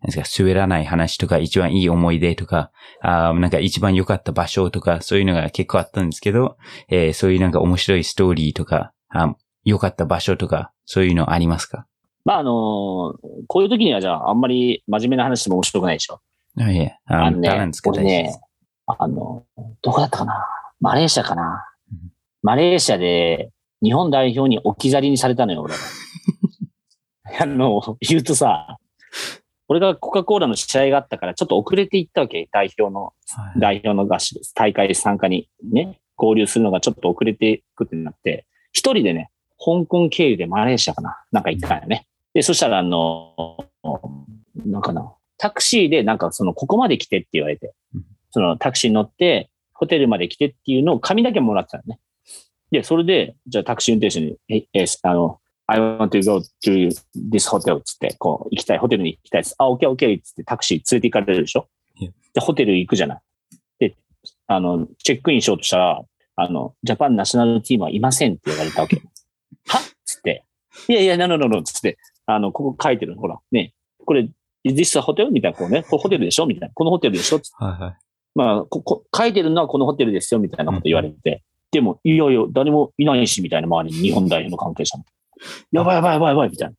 [0.00, 6.56] なんですか、滑らない話とか、一番いい思い出とか、あーなんか一番良かった場所とか、そういうのが結構あったんですけど、
[6.88, 9.34] えーそういうなんか面白いストーリーとか、あ
[9.64, 11.86] 良かった場所とか、そういうのありますか？
[12.24, 12.52] まあ、あのー
[13.46, 16.20] こういう時にはじゃあ、あんまり真面目な話も面白くないでしょ。
[16.58, 18.40] あいえ、ああのねバランス、が大事で俺ねす。、
[18.86, 19.44] あの、
[19.82, 20.46] どこだったかな？
[20.80, 21.66] マレーシアかな？
[21.92, 21.98] うん
[22.42, 23.50] マレーシアで
[23.82, 25.78] 日本代表に置き去りにされたのよ、俺は。
[27.40, 28.76] あの、言うとさ、
[29.66, 33.12] 俺がコカ・コーラの試合があったから、ちょっと遅れて行ったわけ、代表の、は
[33.56, 34.54] い代表の合宿です。
[34.54, 41.16] 大会参加にね、合流するのがちょっと遅れていくってなって、一人でね、香港経由でマレーシアかな？
[41.32, 42.06] なんか行ったんよね。
[42.34, 43.34] で、そしたら、あの、
[44.66, 52.00] なんかな、タクシーでなんかその、ここまで来てって言われてうん、そのタクシーに乗って、ホテルまで来てっていうのを紙だけもらってたのね。
[52.70, 59.54] で、それで、じゃあタクシー運転手に、え、え、あの、I want to go to this hotel つって、こう、行きたい、ホテルに行きたいです。
[59.58, 61.68] あ、OK, OK つってタクシー連れて行かれるでしょ？
[62.32, 63.20] で、ホテル行くじゃない。
[63.78, 63.96] で、
[64.46, 66.02] あの、チェックインしようとしたら、
[66.36, 68.96] あの、ジャパンナショナルチームはいませんって言われたわけ。
[69.68, 69.80] は？
[70.06, 70.44] つって。
[70.88, 71.98] いやいや、なのなのつって。
[72.26, 73.74] あの、ここ書いてるの、ほら、ね。
[74.06, 74.28] これ、
[74.64, 75.30] is this a hotel?
[75.30, 75.82] みたいな、こうね。
[75.88, 76.46] これホテルでしょ？
[76.46, 76.74] みたいな。
[76.74, 77.38] このホテルでしょ？
[77.40, 77.94] つってはいはい。
[78.34, 81.42] まあここ、書いてるのはこのホテルですよ、みたいなこと言われて。
[81.70, 85.04] でも、いやいや、誰もいないし、みたいな周りに日本代表の関係者も。
[85.72, 86.74] やばいやばいやばいやばい、みたいな。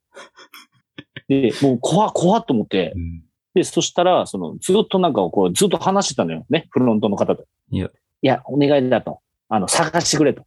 [1.28, 3.22] で、もう怖っ怖っと思ってう、ん
[3.54, 6.44] で、そしたら、その、ずっとなんかこう、ずっと話してたのよ。
[6.50, 7.44] ね、フロントの方と。
[7.70, 7.86] いや。
[7.86, 7.90] い
[8.26, 9.20] や、お願いだと。
[9.48, 10.44] あの、探してくれと。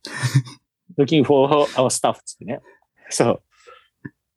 [0.98, 2.60] looking for our staff つってね。
[3.10, 3.42] そう。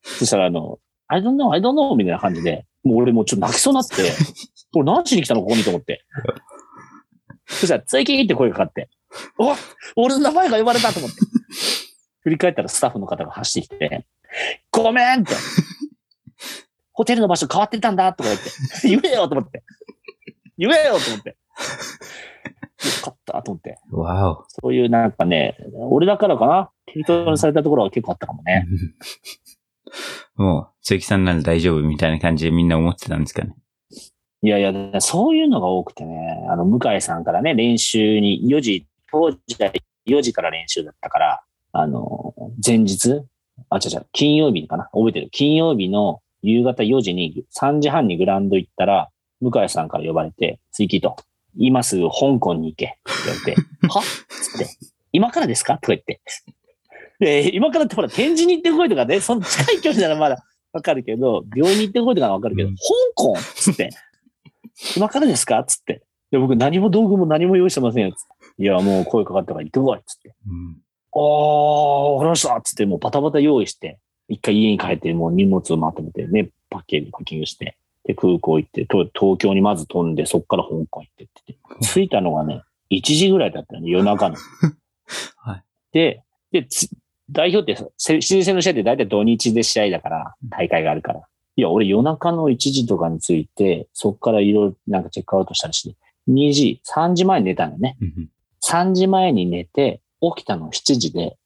[0.02, 4.12] そしたら、あの、I don't know, I don't know みたいな感じで、もう俺もうちょっと泣きそうになって、
[4.74, 6.04] 俺何しに来たのここにと思って。
[7.46, 8.88] そしたら、ついきーって声がかかって、
[9.38, 9.54] お
[9.96, 11.16] 俺の名前が呼ばれたと思って。
[12.22, 14.06] 振り返ったらスタッフの方が走ってきて、
[14.70, 15.34] ごめんって。
[16.92, 19.62] ホテルの場所変わってたんだとか言って、言えよと思って。
[20.58, 21.30] 言えよと思って。
[21.30, 21.36] よ
[23.02, 23.78] かったと思って。
[23.90, 24.44] わお。
[24.48, 28.66] そういうなんかね、俺だからかな適当にされたところは結構あったかもね。
[30.36, 33.54] もう、鈴木さんなら大丈夫みたいな感じでみんな思ってたんですかね。
[34.44, 39.70] いやいや、そういうのが多くてね、あの、向井さんからね、練習に4時、当時は
[40.06, 43.22] 4時から練習だったから、あの、前日
[43.70, 44.84] あ、違う違う、金曜日かな？
[44.92, 45.28] 覚えてる。
[45.30, 51.16] 金曜日の夕方4時に、3時半にグラウンド行ったら、向井さんから呼ばれて、追記と、
[51.56, 54.02] 今すぐ香港に行け、って言われて、 は？
[54.28, 54.66] つって、
[55.12, 55.74] 今からですか？
[55.74, 56.20] とか言って。
[57.22, 62.82] で、 今からってほら、展示に行ってこいとかね、その近い距離ならまだわかるけど、病院に行ってこいとかはわかるけど、うん香
[63.14, 63.90] 港つって、
[64.96, 66.02] 今からですかつって。
[66.32, 68.12] で、僕何も道具も何も用意してませんよ。
[68.12, 68.24] つっ
[68.56, 68.62] て。
[68.62, 70.00] いや、もう声かかったから行ってこい。
[70.04, 70.34] つって。
[70.48, 70.76] うん。
[71.12, 84.36] おー、わかりましたつって、もうバタバタ用意して、一回家に帰って、もう荷物をまとめてね、パッケージ、パッキングして、で、空港行って、と東京にまず飛んで、そっから香港行ってってて、着いたのがね、1時ぐらいだったよね、夜中の。
[85.36, 86.88] はいで、で、つ
[87.32, 91.22] 代表ってさ、せ新戦の試合って大体土日で試合だから、大会があるから。
[91.56, 95.96] いや、俺夜中の1時とかに着いて、そっからいろいろなんかチェックアウトしたりして、
[96.28, 97.96] 2時、3時前に寝たのよね。
[98.00, 98.28] うん
[98.64, 101.36] 3時前に寝て、起きたの7時で、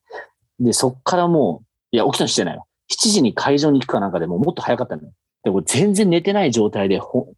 [0.61, 2.67] で、そっからもう、いや、起きたのしてないよ。
[2.91, 5.13] 7時に会場に行くかなんかでもうもっと早かったのよ。
[5.43, 7.33] で、俺全然寝てない状態で、ほ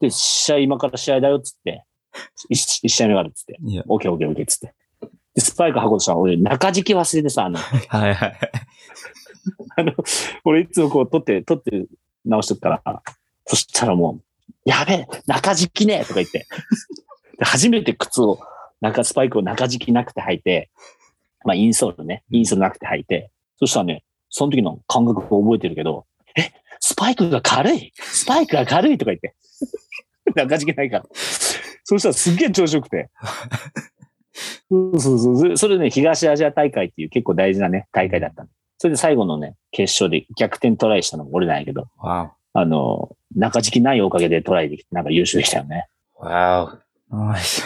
[0.00, 1.84] で、試合、今から試合だよっつって、
[2.50, 3.58] 一一試合目があるっつって。
[3.88, 4.74] オッケーオッケーオッケーっつって。
[5.36, 8.38] で、スパイク履こうとしたら、俺中敷き忘れてさ、あの、 はいはい。
[9.76, 9.92] あの、
[10.44, 11.86] 俺いつもこう取って、取って
[12.24, 13.02] 直しとくから、
[13.44, 16.46] そしたらもう、やべえ、中敷きねとか言って。
[17.38, 18.40] で初めて靴を、
[18.80, 20.70] 中、スパイクを中敷きなくて履いて、
[21.44, 27.92] まあインソールね、インソールなくて履いて、そしたらね、その時の感覚を覚えてるけど、え、スパイクが軽い？
[27.96, 29.34] スパイクが軽いとか言って。
[30.34, 31.06] 中敷きないから。
[31.84, 33.10] そしたらすっげえ調子よくて。
[34.68, 35.56] そうそうそう。
[35.56, 45.88] それね、東アジア大会っていう結構大事なね、大会だったのそれで最後のね、決勝で逆転トライしたのも俺なんやけど、わあの、中敷きないおかげでトライできて、なんか優勝できたよね。
[46.14, 46.24] お。
[46.24, 47.16] わお。
[47.16, 47.62] ナイス。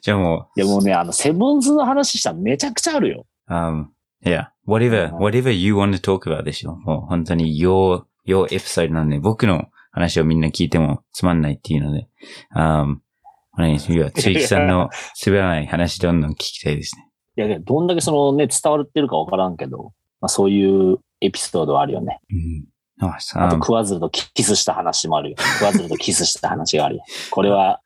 [0.00, 3.26] じゃあもいやもうね、あの、セブンズの話したらめちゃくちゃあるよ。
[3.48, 3.86] う、um,
[4.24, 6.76] yeah, whatever, whatever you want to talk about でしょ。
[6.76, 12.08] もう本当に your, your episode なんで、僕の話をみんな聞いてもつまんないっていうので、
[12.50, 12.96] あー
[13.58, 14.22] お願いします。
[14.22, 14.90] つゆきさんの
[15.24, 17.08] 滑らない話どんどん聞きたいですね。
[17.36, 22.20] いや、どんだけそのね、伝わってるかわからんけど、まあそういうエピソードはあるよね。
[22.30, 22.64] うん。
[22.98, 23.38] ナイス。
[23.38, 25.36] あと、Um, クワズルとキスした話もあるよ。
[25.58, 27.02] クワズルとキスした話があるよ。
[27.30, 27.80] これは、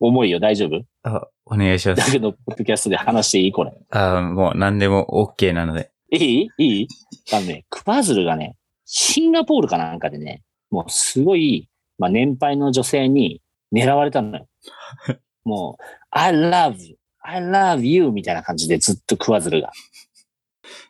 [0.00, 2.06] 重いよ、大丈夫あお願いします。
[2.06, 3.72] だけど、ポッドキャストで話していいこれ。
[3.90, 5.06] あーもう何でも
[5.38, 5.90] OK なので。
[6.12, 6.88] いいいい
[7.32, 11.68] あのね、クワズルがね、シンガポールかなんかでね、もうすごい、
[11.98, 13.42] まあ年配の女性に
[13.72, 14.46] 狙われたのよ。
[15.44, 16.76] もう、I love,
[17.22, 19.72] I love you みたいな感じでずっとクワズルが。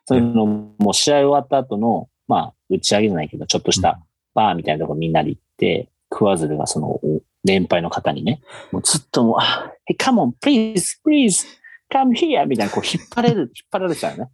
[0.07, 4.01] その、もう試合終わった後の、まあ、打ち上げじゃないけど、ちょっとした
[4.35, 11.47] バーみたいなとこみんなで行って、クワズルがその、お年配の方にね、もうずっともう、あ、hey, come on, please, please,
[11.93, 12.47] come here!
[12.47, 14.31] みたいな、こう引っ張れる、 引っ張られてたよね。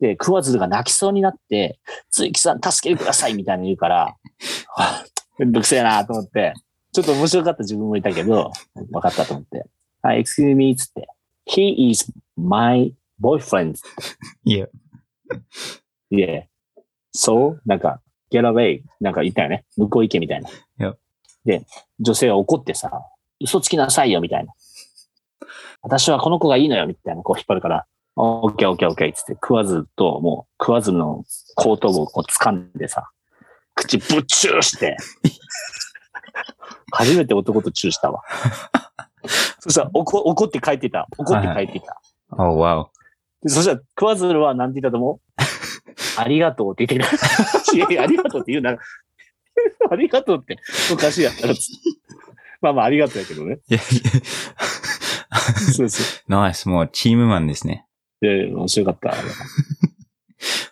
[0.00, 1.78] で、クワズルが泣きそうになって、
[2.10, 4.16] つゆきさん助けてくださいみたいに言うから、
[4.76, 5.04] あ
[5.38, 6.54] めんどくせえなと思って、
[6.92, 9.66] ちょっと面白かった自分もいたけど、分かったと思って、
[10.02, 11.08] はい、excuse me つって、
[11.46, 13.76] he is my boyfriend.
[14.44, 14.66] いや、
[16.10, 16.48] いえ、
[17.12, 18.00] そうなんか、
[18.30, 18.82] get away.
[19.00, 19.64] なんか言ったよね。
[19.76, 20.50] 向こう行けみたいな。
[21.44, 21.64] で、
[21.98, 22.90] 女性は怒ってさ、
[23.40, 24.52] 嘘つきなさいよみたいな。
[25.82, 31.24] 私はこの子がいいのよみたいな、こう引っ張るから、オッケーオッケーオッケーつって、食わずと、もう食わずの
[31.56, 33.10] 後頭部をこう掴んでさ、
[33.74, 34.96] 口ぶっチューして、
[36.92, 38.22] 初めて男とチューしたわ。
[39.60, 41.08] そしたら怒怒って帰ってた。
[41.18, 42.00] 怒って帰ってた。
[42.30, 42.86] Oh, wow.
[43.42, 45.20] でそしたら、クワズルは何て言ったと思う？
[46.20, 47.26] ありがとうって言ってた。
[47.76, 48.78] いやいや、ありがとうって言うなら、
[49.90, 50.58] ありがとうって
[50.92, 51.54] おかしいやったら。
[52.60, 53.58] まあまあ、ありがとうやけどね。
[53.68, 53.82] いやい
[55.72, 56.68] そうそやナイス。
[56.68, 57.86] もうチームマンですね。
[58.20, 58.26] う。
[58.26, 59.14] いやいや面白かった。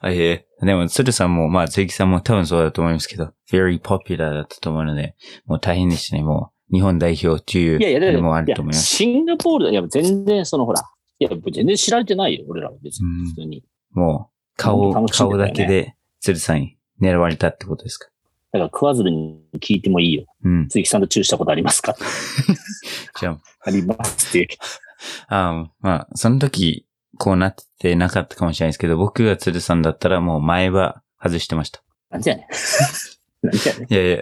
[0.02, 5.14] あええでも、鶴さんも、まあ、鈴木さんも多分そうだと思いますけど、very popular だったと思うので、
[5.46, 6.22] もう大変でしたね。
[6.22, 8.86] もう、日本代表っていういやいや、だのからいやもあると思います。
[8.96, 10.82] シンガポール、いや、全然そのほら、
[11.18, 13.64] いや、全然知られてないよ、俺らは別に、うん普通に。
[13.92, 18.08] もう、顔、本当楽しんで顔だけで、鶴さんに狙われたってことですか？
[18.52, 20.24] だから、クワズルに聞いてもいいよ。
[20.44, 20.68] うん。
[20.70, 21.94] 鈴木さんとチューしたことありますか？
[23.20, 24.48] じゃ ありますって。
[25.28, 26.86] あ、あまあ、その時、
[27.20, 31.82] こうなってなかったかもしれないですけど、僕が鶴さんだったらもう前歯外してました。
[32.08, 32.46] なんじゃねん。
[33.46, 33.92] なんじゃねん。
[33.92, 34.20] いやいや、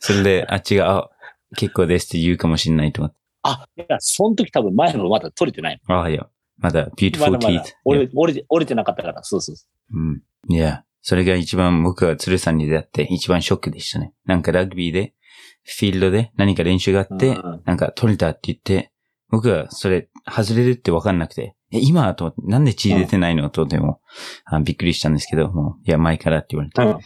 [0.00, 1.10] それで、あっちが、あ、
[1.56, 3.16] 結構ですって言うかもしれないと思って。
[3.42, 5.80] あ、いや、その時多分前のまだ取れてない。
[5.86, 6.26] ああ、いや、
[6.58, 7.62] まだ、ま beautiful だまだ teeth。
[7.84, 10.22] 折れ、折れて、折れてなかったから、そうそうそうん。
[10.48, 14.12] いや、それが一番僕が鶴さんに出会って一番ショックでしたね。
[14.24, 15.14] なんかラグビーで、
[15.62, 17.14] フィールドで何か練習があう。
[17.14, 18.90] って、うんなんか取れたって言って、
[19.28, 23.50] 僕はそれ外れるって分かんなくて、え、今となんで血出てないの？
[23.50, 24.00] とでも、
[24.44, 26.82] あびっくりしたんですけど、もう、いや、前からって言われて。
[26.82, 26.98] うん。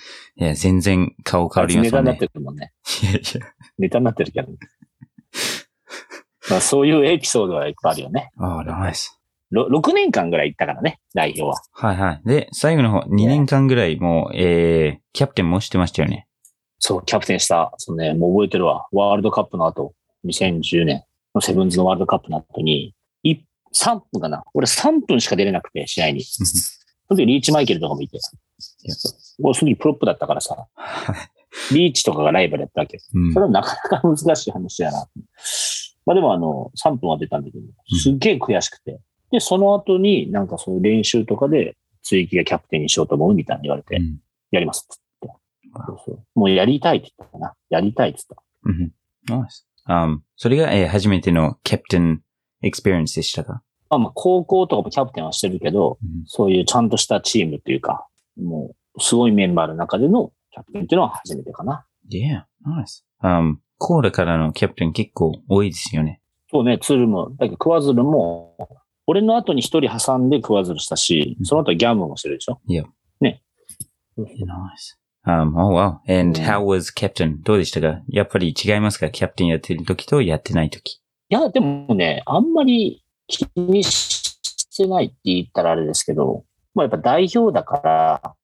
[0.42, 2.30] いや、全然顔変わりますもんねネタになって。
[2.34, 2.72] るもんね。
[3.02, 3.20] いやいや。
[3.78, 4.48] ネタになってるけど。
[6.50, 8.30] まあ、そういうエピソードはいっぱいあるよね。
[8.38, 9.20] ああ、ナイス。
[9.50, 11.56] ろ6年間ぐらい行ったからね、代表は。
[11.72, 12.20] はいはい。
[12.24, 16.26] で、最後の方、2年間ぐらいもう、えー、キャプテンもしてましたよね。
[16.78, 17.72] そう、キャプテンした。
[17.78, 18.86] そうね、もう覚えてるわ。
[18.92, 19.94] ワールドカップの後、
[20.26, 22.94] 2010年のセブンズのワールドカップの後に、い
[23.74, 26.22] 3分かな俺3分しか出れなくて、試合に。
[26.22, 26.42] そ
[27.10, 28.16] の時リーチマイケルとかもいて。
[28.16, 28.22] や
[29.42, 31.12] 俺その時プロップだったからさ、は
[31.70, 31.74] い。
[31.74, 32.98] リーチとかがライバルやったわけ。
[33.14, 35.06] うんそれはなかなか難しい話やな。
[36.06, 37.64] まあでもあの、3分は出たんだけど、
[37.98, 39.00] すっげえ悔しくて。
[39.30, 44.18] で、その後になんかそういう練習とかで、追記がキャプテンにしようと思うみたいに言われて、うん
[44.50, 45.28] やりますって。
[45.86, 47.54] そうそうもうやりたいって言ったかな。
[47.70, 48.20] やりたいって
[48.62, 49.32] 言った。
[49.32, 49.40] うん。
[49.40, 49.66] ナイス。
[49.86, 52.22] Um, それが、えー初めてのキャプテン
[52.64, 53.62] experience でしたか？
[53.90, 58.06] まあまあ、高校とかもキャプテンはしてるけど、うんそういうちゃんとしたチームっていうか、
[58.42, 61.86] もう、すごいメンバーの中でのキャプテンっていうのは初めてかな。
[62.10, 63.04] Yeah, nice.
[63.22, 66.20] Um, コーラからのキャプテン結構多いですよね。
[66.50, 68.56] そうね、ツールも、だけど桑水流も、
[69.06, 72.84] 俺の後に一人挟んで桑水流したし、その後ギャムもしてるでしょ？Yeah.
[73.20, 73.42] ね。
[74.16, 74.26] Nice.
[75.26, 75.98] Um, oh wow.
[76.08, 77.42] And うん how was captain?
[77.42, 78.00] どうでしたか？
[78.08, 79.10] やっぱり違いますか？
[79.10, 81.00] キャプテンやってる時とやってない時。
[81.28, 86.44] いや、でもね、あんまり気にしてないって言ったらあれですけど、
[86.74, 88.34] まあやっぱ代表だから、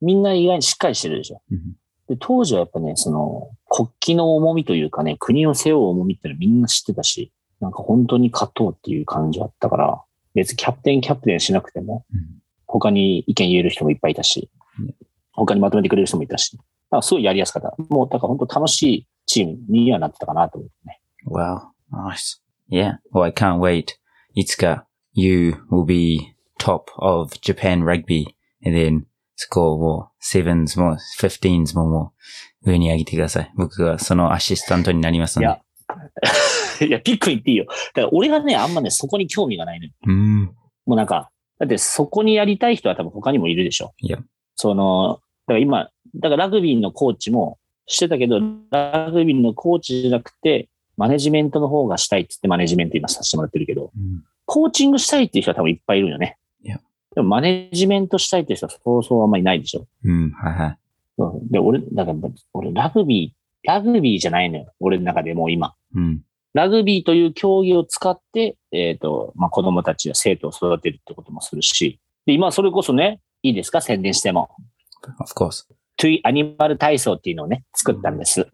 [0.00, 1.42] みんな意外にしっかりしてるでしょ。
[1.50, 1.58] うん
[2.06, 10.02] で当時はやっぱね、その、国旗の重みというかね、国を背負う重みってのはみんな知ってたし、なんか本当に勝とうっていう感じだったから、
[10.34, 12.04] 別にキャプテンキャプテンしなくても、
[12.66, 14.94] 他に意見言える人もいっぱいいたしうん、
[15.32, 16.66] 他にまとめてくれる人もいたし、だか
[16.96, 17.74] らすごいやりやすかった。
[17.88, 21.00] もう、だから本当楽しいチームにはなってたかなと思ってね。
[21.26, 21.73] Wow.
[21.92, 22.40] Nice.
[22.68, 22.98] Yeah.
[23.12, 23.96] Well, I can't wait.
[24.34, 28.26] いつか you will be top of Japan rugby
[28.64, 29.04] and then
[29.36, 32.12] スコアも、セブンズも、フィフティーンズもも
[32.64, 33.52] う、上に上げてください。
[33.56, 35.46] 僕がそのアシスタントになりますので。
[35.46, 37.66] いや、 いや、ピック言っていいよ。
[37.66, 39.92] だから俺がね、あんまね、そこに興味がないのよ。
[40.06, 40.44] うん。
[40.86, 43.92] もうなんか、だってそこにやりたい人は多分他にもいるでしょ。
[43.98, 44.18] いや。
[44.54, 56.36] その、だから今、だからラグビーのコーチもしてたけど、ラグビーのコーチじゃなくて、マネジメントの方がしたいって言ってマネジメント今させてもらってるけど、うんコーチングしたいっていう人は多分いっぱいいるよね。
[56.62, 56.78] いや
[57.14, 59.86] でもマネジメントしたいっていう人はそうそうあんまりないでしょ。
[60.04, 60.78] うん、はいはい。
[61.16, 62.18] うんで、俺、だから、
[62.52, 64.72] 俺ラグビー、ラグビーじゃないのよ。
[64.80, 65.74] 俺の中でもう今。
[65.94, 66.22] うん。
[66.52, 73.80] ラグビーという競技を使って、えっ、と、まあ、子供たちや生徒を育てるってこともするし、で、今それこそね、いいですか？
[73.80, 74.50] 宣伝しても。
[75.20, 75.64] of course.
[75.96, 78.48] トゥイアニマル体操っていうのをね、作ったんです。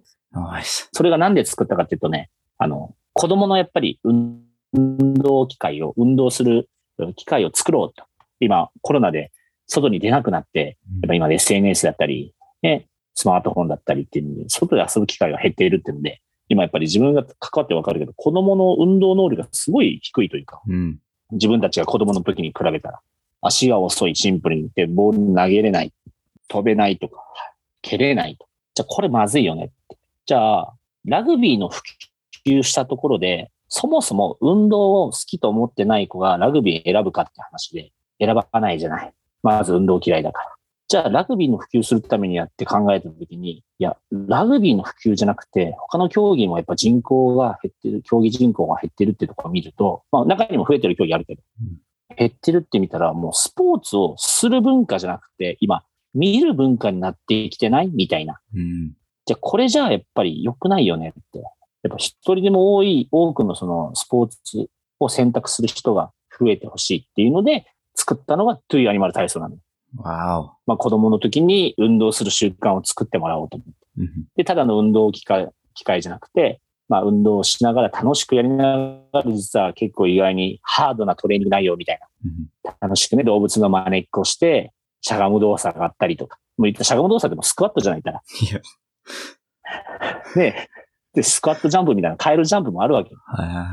[0.92, 6.68] それがなんで作ったかっていうとね、あの、子供のやっぱり運運動機会を、運動する
[7.16, 8.04] 機会を作ろうと。
[8.38, 9.32] 今、コロナで
[9.66, 20.98] 外に出なくなって、やっぱ今 SNS だったり、ね、スマートフォンだったりっていうので、外で遊ぶ機会が減っているっていうので、今やっぱり自分が関わってわかるけど、子供の運動能力がすごい低いというか、うん。
[21.32, 23.00] 自分たちが子供の時に比べたら、
[23.40, 25.92] 足が遅い、シンプルにで、ボール投げれない、
[26.48, 27.24] 飛べないとか、
[27.82, 28.46] 蹴れないと。
[28.74, 29.96] じゃあこれまずいよねって。
[30.30, 30.74] じゃあ、
[31.06, 31.82] ラグビーの普
[32.46, 39.12] 及したところで、そもそも運動を好きと思ってない子がラグビー選ぶかって話で、選ばないじゃない。
[39.42, 40.54] まず運動嫌いだから。
[40.86, 51.78] じゃあ、ラグビーの普及するためにやって考えたときに、いや、ラグビーの普及じゃなくて、他の競技もやっぱ人口が減ってる、競技人口が減ってるってところを見ると、まあ中にも増えてる競技あるけど、うん
[52.16, 58.40] 減ってるって見たら、もうスポーツをする文化じゃなくて、今、見る文化になってきてないみたいな。
[58.54, 58.92] うん。
[59.26, 61.38] じゃあ、これじゃあやっぱり良くないよねって。
[61.38, 64.68] やっぱ一人でも多い、多くのそのスポーツ
[64.98, 69.56] を選択する人が増えてほしいっていうので、作ったのがトゥイアニマル体操なの。
[69.96, 70.50] Wow.
[70.66, 73.74] まあ子供の時に運動する習慣を作ってもらおうと思って。
[73.98, 78.76] うんで、ただの運動機会、機会じゃなくて、まあ運動をしながら楽しくやりな
[79.12, 82.76] がら、実は結構意外にハードなトレーニング内容みたいうんな。
[82.80, 86.38] 楽しくね、動物の真似っこして、しゃがむ動作があったりとか。
[86.56, 88.22] もう言ったしゃがむ動作でもスクワットじゃないから。
[88.50, 88.60] いや。
[90.36, 90.68] ね
[91.14, 93.10] で、スクワットジャンプみたいな、カエルジャンプもあるわけ。
[93.26, 93.66] はいはい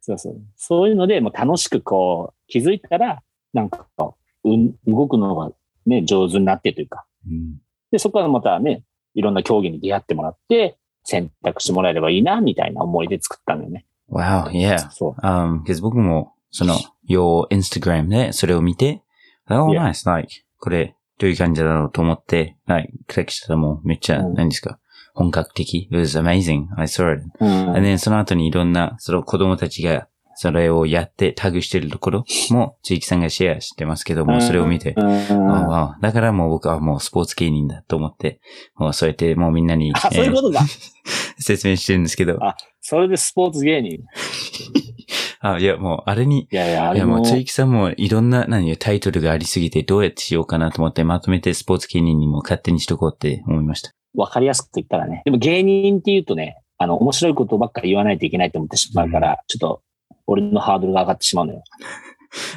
[0.00, 0.40] そうそう。
[0.56, 3.22] そういうので、もう楽しくこう、気づいたら、
[3.52, 5.50] なんかこう、うん、動くのが
[5.84, 7.04] ね、上手になってというか。
[7.26, 7.58] うん
[7.90, 13.86] で、そこからまたね、いろんな競技に出会ってもらって、選択してもらえればいいな、みたいな思いで作ったんだよね。
[14.10, 14.90] Wow, yeah.
[14.90, 15.20] そう。
[15.22, 16.74] Um, because 僕も、その、
[17.08, 19.02] your Instagram でそれを見て、
[19.48, 24.78] oh, nice, like, これ、どういう感じだろうと思って、like, クリックしたらもうめっちゃ、うん何ですか、
[25.14, 25.88] 本格的。
[25.90, 26.66] It was amazing.
[26.76, 27.22] I saw it.
[27.40, 27.48] うん。
[27.48, 30.08] And then その後にいろんな、その子供たちが、
[30.40, 38.40] それをやってタグしてるところも、地域さんがシェアしてますけども、それを見て、だからもう僕はもうスポーツ芸人だと思って、
[38.76, 40.60] もうそうやってもうみんなに、あ、そういうことだ。
[40.60, 40.98] えー
[41.38, 44.00] 説明してるんですけど、あそれでスポーツ芸人。
[45.42, 53.92] い あいやもうあれに、やいや、あれもいやもう、つゆきさんもいろんな、何タイトルがありすぎてどうやってしようかなと思ってまとめてスポーツ芸人にも勝手にしとこうって思いました。
[54.14, 55.22] わかりやすく言ったらね。
[55.24, 59.82] でも芸人って言うとね、あの、面白いことばっかり言わないといけないと思ってしまうから、ちょっと、
[60.26, 61.62] 俺のハードルが上がってしまうのよ。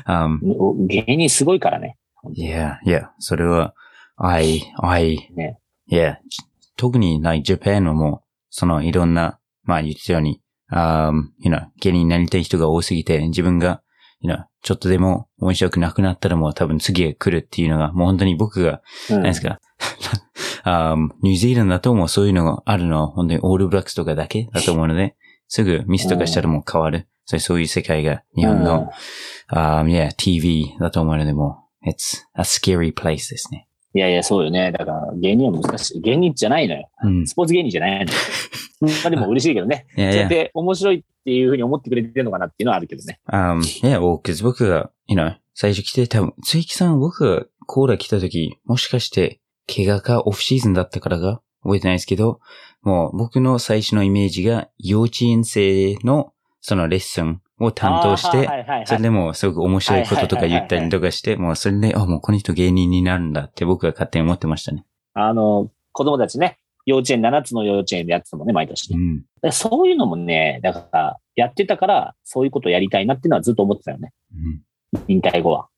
[0.05, 0.39] Um,
[0.87, 1.95] 芸人すごいからね。
[2.33, 3.73] いや、いや、それは、
[4.17, 5.59] I, I, ね。
[5.87, 6.19] いや、
[6.75, 10.40] 特に、like, Japan はもう、そのいろんな、まあ言ってたように、
[10.71, 13.81] um, you know, 芸人になりたい人が多すぎて、自分が、
[14.21, 19.15] you know, ちょっとでも面白くなくなったらもう多分次へ来るっていうのが、もう本当に僕が、うん。
[19.17, 19.59] 何ですか、
[20.65, 22.09] um, ニュージーランドだともう。
[22.09, 23.01] そういうのがあるの。
[23.01, 25.15] は本当にオールブラックスとかだけだと思うので、
[25.47, 27.07] すぐミスとかしたらもう変わる。
[27.25, 28.91] そうそういう世界が日本の、
[29.51, 33.67] um, yeah, TV だと思うので、もう、it's a scary place ですね。
[33.93, 34.71] いやいや、そうよね。
[34.71, 36.01] だから、芸人は難しい。
[36.01, 36.89] 芸人じゃないのよ。
[37.03, 37.27] うん。
[37.27, 38.17] スポーツ芸人じゃないのよ。
[38.81, 39.85] まあでも嬉しいけどね。
[39.95, 40.29] いやいやそうやっ。
[40.29, 43.19] て面白いっていうふうに思ってくれてるのかなっていうのはあるけどね。
[43.27, 49.39] Um, yeah, well, 'cause 僕が、you know, 最初来て、多分、ついきさん、僕がコーラ来た時、もしかして、
[49.73, 52.39] 怪我かオフシーズンだったからか覚えてないですけど、
[52.81, 64.85] もう僕の最初のイメージが、幼稚園生のそのレッスンを担当して、あーはいはいはいそれでもうすごく面白いこととか言ったりとかして、もうそれで、あ、もうこの人芸人になるんだって僕が勝手に思ってましたね。
[65.13, 68.97] あの、子供たちね、幼稚園、7つの幼稚園でやってたもんね、毎年ね。
[68.99, 69.25] うん。
[69.41, 74.13] でそういうのもね、だから、やってたから、そういうことをやりたいなっていうのはずっと思ってたよね。
[74.33, 74.61] うん
[75.07, 75.69] 引退後は。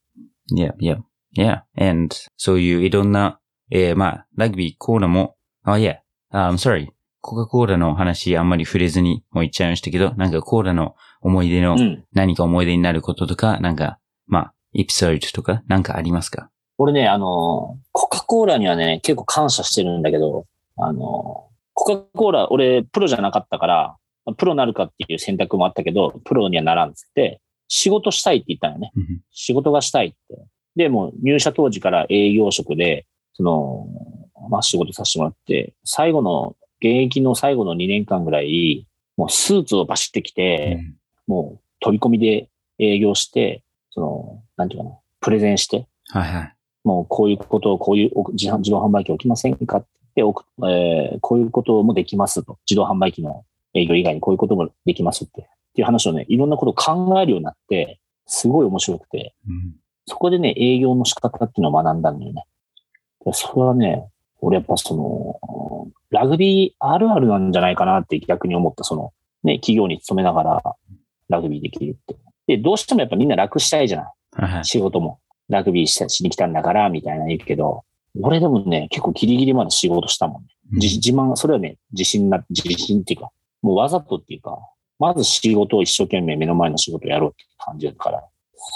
[0.52, 0.98] Yeah, yeah,
[1.38, 1.62] yeah.
[1.78, 3.40] And そういういろんな、
[3.72, 5.98] えー、まあ、ラグビー、コーラも、あ、yeah,
[6.32, 6.90] I'm sorry.
[7.22, 12.04] コカ・コーラの話あんまり触れずにもう言っちゃいましたけど、なんかコーラの思い出のうん。
[12.14, 13.98] 何か思い出になることとか、なんか、
[14.28, 16.50] まあ、エピソードとか、なんかありますか？
[16.78, 20.46] 俺ね、あの、コカ・コーラにはね、結構感謝してるんだけど、
[20.78, 23.96] あの、コカ・コーラ、俺、プロじゃなかったから、
[24.38, 28.92] プロになるかっていう選択もあったけど、プロにはならんっつって、仕事したいって言ったのね。
[28.96, 30.18] うん仕事がしたいって。
[30.76, 33.88] で、もう入社当時から営業職で、その、
[34.50, 40.80] まあ仕事させてもらって、最後の、現役の最後の2年間ぐらい、もうスーツをバシってきて、
[41.28, 42.50] もう飛び込みで
[42.80, 46.56] 営業して、その、なんていうかな、プレゼンして、はいはい。
[46.84, 52.60] もうこういうことを、こういうお自販自動販売機置きませんかってえーこういうこともできますと。
[52.70, 55.42] 自動販売機の営業以外にこういうこともできますって。
[55.42, 55.46] っ
[55.76, 62.44] ていう話をね、いろんなことを考えるようになって、すごい面白くて、うんそこでね、営業の仕方っていうのを学んだんだよね。
[63.26, 64.10] でそれはね、
[64.42, 69.14] 俺やっぱその、ラグビーあるあるなんじゃないかなって逆に思った、その、
[69.44, 70.76] ね、企業に勤めながら
[71.34, 72.16] ラグビーできるって。
[72.48, 74.06] で、どうしてもやっぱみんな楽したいじゃない
[74.36, 74.66] はいはい。
[74.66, 75.20] 仕事も。
[75.50, 77.84] ラグビーししに来たんだから、みたいな言うけど、
[78.22, 80.48] 俺でもね、結構ギリギリまで仕事したもんね。
[80.72, 83.30] 自自慢、それはね、自信な、自信っていうか、
[83.62, 84.58] もうわざとっていうか、
[85.00, 88.24] まず仕事を一生懸命目の前の仕事をやろうって感じだから、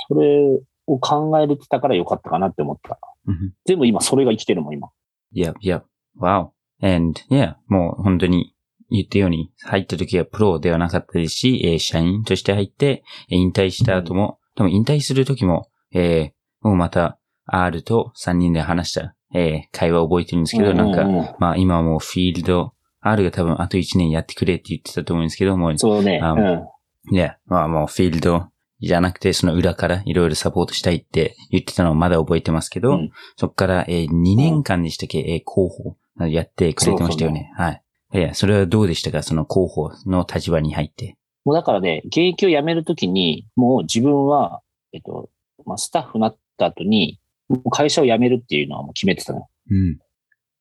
[0.09, 2.99] それを考えれてたからよかったかなって思った。
[3.27, 4.89] うん全部今それが生きてるもん、今。
[5.33, 5.81] Yep, yep.
[6.19, 6.49] Wow.
[6.81, 8.53] And yeah, もう本当に
[8.89, 26.19] 言ったように、入った時はプロではなかったですし、えー社員として入って、えー引退した後も、でも引退する時も、えーもうまた R と3人で話した、えー会話を覚えてるんですけど、なんか、ううまあ今はもうフィールド、R が多分あと1年やってくれって言ってたと思うんですけども、そうね。
[26.21, 26.67] あうん。
[27.15, 28.47] いや、まあもうフィールド
[28.81, 35.95] じゃなくて、その裏からいろいろサポートしたいって言ってたのをまだ覚えてますけど、うんそこから、えー2年間でしたっけ、えー広報
[36.27, 37.51] やってくれてましたよね。
[37.55, 37.83] はい。
[38.13, 39.21] いや、それはどうでしたか？
[39.21, 41.15] その広報の立場に入って。
[41.43, 44.61] もうだからね、現役を辞めるときに、もう自分は、
[44.93, 45.29] えっと、
[45.65, 49.47] まあ、スタッフになった後に、もう会社を辞めるっていうのはもう決めてたの。
[49.69, 49.97] うん。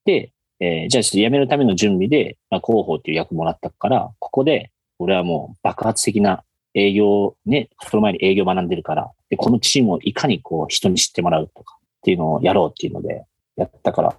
[0.04, 6.42] で、えーじゃあ辞めるための準備で、まあ、広報っていう役もらったから、ここで、俺はもう爆発的な
[6.74, 13.24] 営業、ね、その前に営業学んでるから、で、このチームをいかにこう人に知ってもらうとかっていうのをやろうっていうので、
[13.56, 14.14] やったから、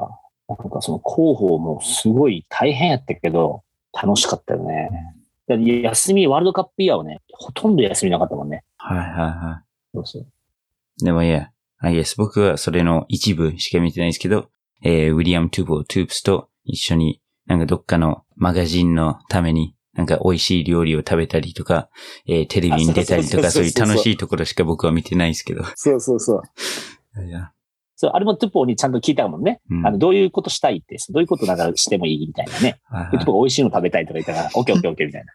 [0.47, 4.89] なんかその広報もすごい大変やったけど、楽しかったよね。
[5.47, 8.63] 休み、ワールドカップイヤーはね、ほとんど休みなかったもんね。
[8.77, 10.27] はいはいはそうそう。
[11.01, 11.05] い。
[11.05, 14.49] でもいや、あ、 yes、僕はそれの一部しか見てないですけど、
[14.83, 21.89] えーウィリアム・トゥポウ、トゥープスと一緒になんかどっかのマガジンのためになんか美味しい料理を食べたりとか、
[22.27, 25.63] えーテレビに出たりとかあそいうそううそうそうそう楽しいところしか僕は見てないですけど。
[25.75, 26.41] そうそうそ
[27.15, 27.23] う。
[27.25, 27.51] いや
[27.99, 29.59] そう、あれもトゥポーにちゃんと聞いたもんね。
[29.71, 32.79] うんあの、どういうことしたいって、どういうことなんかしてもいいみたいなね。
[32.83, 35.33] はいでトゥポーが美味しいの食べたいとか言ったから、 オッケーオッケーオッケーみたいな。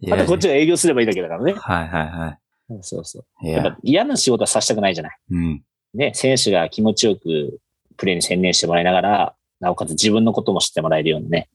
[0.00, 1.54] いあとこっちが営業すればいいだけだからね。
[1.54, 2.38] はいはいは
[2.82, 3.46] そうそう。
[3.46, 3.48] い。
[3.48, 5.18] いややっぱ、嫌な仕事はさせたくないじゃない。
[5.30, 5.62] うん。
[5.94, 7.60] ね、選手が気持ちよく
[7.96, 11.48] プレーに専念してもらいながら、なおかつ自分のことも知ってもらえるようなね、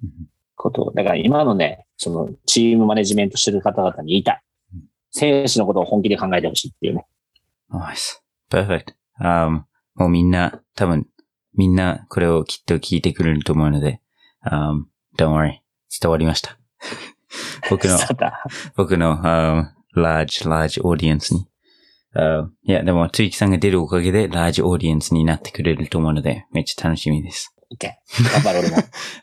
[0.55, 0.91] ことを。
[0.93, 4.41] だから今のね、そのチームマネジメントしてる方々に言いたい
[4.73, 4.81] うん。
[5.11, 7.05] 選手のことを本気で考えてほしいっていうね。
[7.71, 8.19] Nice.
[8.49, 8.93] Perfect.
[9.19, 9.63] Um,
[9.95, 11.07] もうみんな、多分、
[11.55, 14.01] みんなこれをきっと聞いてくれると思うので、
[14.49, 14.85] um,
[15.17, 15.59] don't worry.
[16.01, 16.57] 伝わりました。
[17.69, 17.97] 僕の、
[18.75, 19.65] 僕の、um,
[19.95, 21.47] large, large audience に。
[22.15, 27.55] Uh, いや、でも、つゆきさんが出るおかげで、large audience になってくれると思うので、めっちゃ楽しみです。
[27.73, 27.89] OK。
[28.33, 28.77] 頑張る 俺も。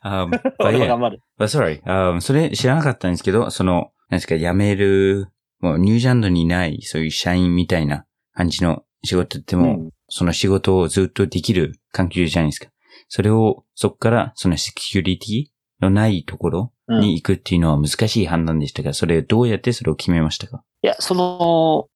[0.04, 1.22] Um, but 俺も頑張る。
[1.38, 1.82] but sorry.
[1.82, 5.28] Um, それ知らなかったんですけど、その、なんですか、辞める、
[5.60, 12.68] もうニュージャンドにない、そういう社員みたいな感じの仕事ってもう、うんその仕事をずっとできる環境じゃないですか。
[13.08, 15.46] それを、そこから、そのセキュリティ
[15.80, 20.62] のないところうんに行くっていうのは難しい判断でしたが、それどうやってそれを決めましたか？
[20.82, 21.88] いや、その、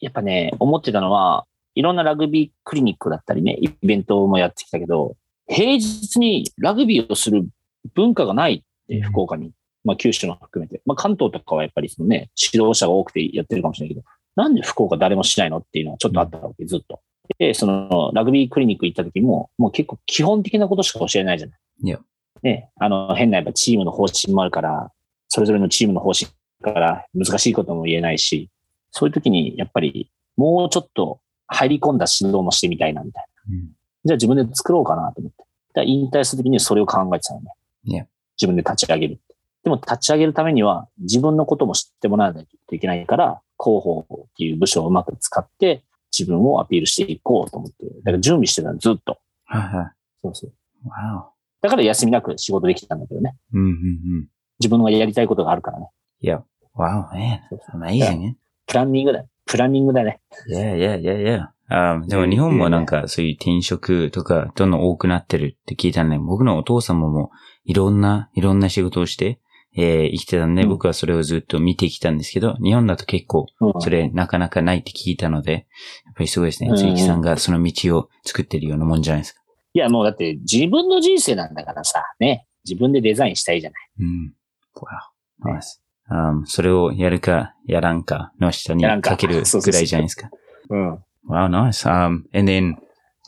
[0.00, 5.16] やっぱね、思ってたのは、いろんなラグビークリニックだったりね、イベントもやってきたけど、
[5.46, 7.46] 平日にラグビーをする
[7.94, 9.52] 文化がないって、うん福岡に。
[9.82, 10.80] まあ、九州も含めて。
[10.86, 17.00] まあ、関東とかはやっぱりそのね、指導者が多くてやってるかもしれないけど、なんで福岡誰もしないのっていうのはちょっとあったわけ、ずっと。
[17.38, 21.58] で、その、ラグビークリニック行った時も、もう結構基本的なことしか教えないじゃない。
[21.82, 21.98] いや
[22.42, 24.92] ね、あの、変なやっぱチームの方針もあるから、
[25.28, 26.30] それぞれのチームの方針
[26.62, 28.50] から難しいことも言えないし、
[28.90, 33.54] そういう時にやっぱりもうちょっと入り込んだ指導もしてみたいなみたいな。
[33.54, 33.60] うん。
[34.04, 35.44] じゃあ自分で作ろうかなと思って。
[35.74, 37.46] だ引退する時にそれを考えてたのね。
[37.84, 38.06] いや
[38.36, 39.20] 自分で立ち上げる。
[39.64, 45.82] でも立ち上げるためには自分のことも知ってもらわないといけないから、広報っていう部署をうまく使って
[46.16, 47.76] 自分をアピールしていこうと思って。
[48.04, 49.18] だから準備してたのずっと。
[49.44, 49.92] はいは
[50.22, 50.50] そうそう。
[50.50, 50.52] い。
[50.86, 51.24] Wow.
[51.62, 53.36] だから休みなく仕事できたんだけどね。
[53.52, 54.28] うんうんうん。
[54.60, 55.88] 自分がやりたいことがあるからね。
[56.20, 56.42] いや、
[56.76, 57.38] Wow, man.
[57.48, 58.34] そうそう Amazing, man.
[58.66, 59.28] プランニングだよ。
[59.46, 60.20] プランニングだね。
[60.50, 61.46] Yeah, yeah, yeah, yeah.
[61.68, 67.30] あでも日本もなんかそういう転職とかどんどん多くなってるって聞いたんで、僕のお父様も
[67.64, 69.40] いろんな、いろんな仕事をして、
[69.76, 73.46] えー、生きてたんで、僕はそれをずっと見てきたんですけど、日本だと結構、
[73.80, 76.70] それなかなかないって聞いたので、やっぱりすごいですね。
[76.76, 79.40] つゆきさんがその道を作ってるようなもんじゃないですか。
[79.72, 82.46] いや、もうだって自分の人生なんだからさ、ね。
[82.64, 83.90] 自分でデザインしたいじゃない。
[84.00, 84.34] うん。
[84.76, 85.56] wow.
[85.56, 85.80] Nice.
[86.10, 90.30] Um, それをやるか、やらんかの下にかけるぐらいじゃないですか。
[90.70, 90.94] うん。
[91.28, 91.88] Wow, nice.
[91.88, 92.76] Um, and then,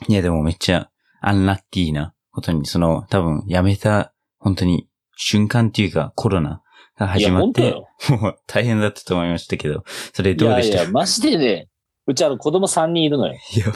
[0.08, 0.90] いやでもめっちゃ
[1.20, 6.62] アンラッキーなことに、その多分辞めた本当に瞬間っていうかコロナ
[6.96, 7.72] が始まって、
[8.10, 10.74] もう大変だったと思いましたけど、それどうでした？
[10.74, 11.68] いやいや、マジでね、
[12.06, 13.34] うちあの子供3人いるのよ。
[13.34, 13.66] いや。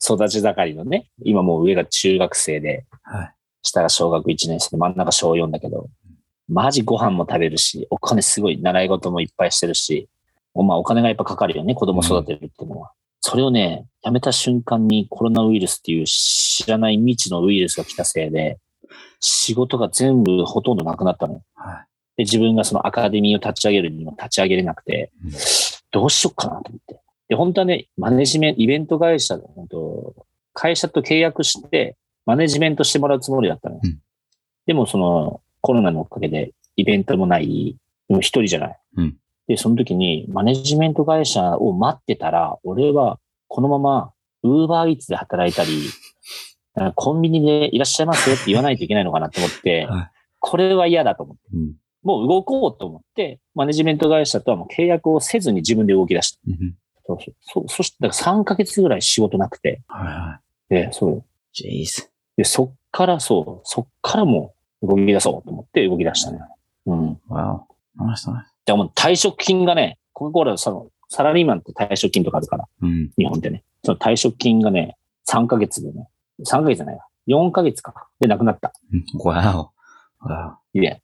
[0.00, 5.88] 育ち盛りのね、今もう上が中学生で、はい、下が小学1年生で真ん中小4だけど、
[6.48, 10.08] マジご飯も食べるし、お金すごい習い事もいっぱいしてるし、
[10.54, 12.92] まあお金がやっぱかかるよね、子供育てるっていうのは。
[13.20, 18.60] それをね、やめた瞬間にコロナウイルスっていう知らない未知のウイルスが来たせいで、
[19.20, 21.42] 仕事が全部ほとんどなくなったの。
[21.54, 21.86] はい、
[22.18, 25.32] で自分がそのアカデミーを立ち上げるにも立ち上げれなくて、うん、
[25.90, 27.00] どうしよっかなと思って。
[27.28, 33.80] で、本当はね、マネジメント、イベント会社で、本当会社と契約して、マネジメントしてもらうつもりだったの。
[33.82, 33.98] うん、
[34.66, 37.76] でも、その、コロナのおかげで、イベントもない、
[38.08, 38.78] もう一人じゃない。
[38.96, 39.16] うん、
[39.46, 44.12] で、その時に、マネジメント会社を待ってたら、俺は、このまま、
[44.42, 45.82] ウーバーイーツで働いたり、
[46.94, 51.72] コンビニでいらっしゃいますよって 言わないといけないのかなと思って、はい、これは嫌だと思って、うん、
[52.02, 56.40] もう動こうと思って、マネジメント会社とはもう契約をせずに自分で動き出した。
[56.46, 56.74] うん、
[57.06, 61.24] そうそうそそして、だから3ヶ月ぐらい仕事なくて、はいはい、で、そう。
[61.52, 62.12] ジェイス。
[62.36, 66.38] で、そっからそう、そっからもう動き出そうと思って動き出したね。
[66.86, 67.20] うん。
[67.28, 67.66] わ
[67.98, 68.04] お。
[68.04, 68.54] ナイスナイス。
[68.64, 73.64] でも退職金がね、コカ・コーラその、サラリーマンって退職金とかあるから、うん、日本ってね。
[73.82, 74.96] その退職金がね、
[75.28, 76.08] 3ヶ月でね、
[76.44, 77.06] 3ヶ月じゃないわ。
[77.28, 78.08] 4ヶ月か。
[78.20, 78.72] で、亡くなった。
[79.18, 79.72] わ
[80.22, 80.28] お。
[80.28, 80.78] わお。
[80.78, 80.98] いや。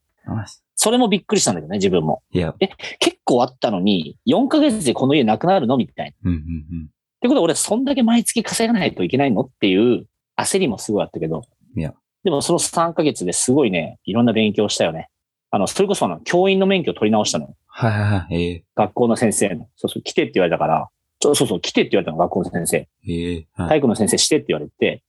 [0.74, 2.22] それもびっくりしたんだけどね、自分も。
[2.32, 2.54] いや。
[2.60, 2.68] え、
[2.98, 6.30] 結構あったのに、4ヶ月でこの家なくなるのみたいな。
[6.30, 6.84] うんうんうん。
[6.84, 6.88] っ
[7.20, 10.06] てことは俺、そんだけ毎月稼がないといけないのっていう
[10.36, 11.42] 焦りもすごいあったけど。
[11.76, 11.94] いや。
[12.24, 15.10] でもその3ヶ月ですごいね、いろんな勉強したよね。
[15.50, 17.54] あの、それこそあの、教員の免許を取り直したの。
[17.66, 18.44] はいはいはい。
[18.52, 19.68] えー、学校の先生の。
[19.76, 20.88] そうそう、来てって言われたから、
[21.20, 22.76] ちょそうそう、来てって言われたの、学校の先生。
[22.76, 25.02] えーはい、体育の先生してって言われて、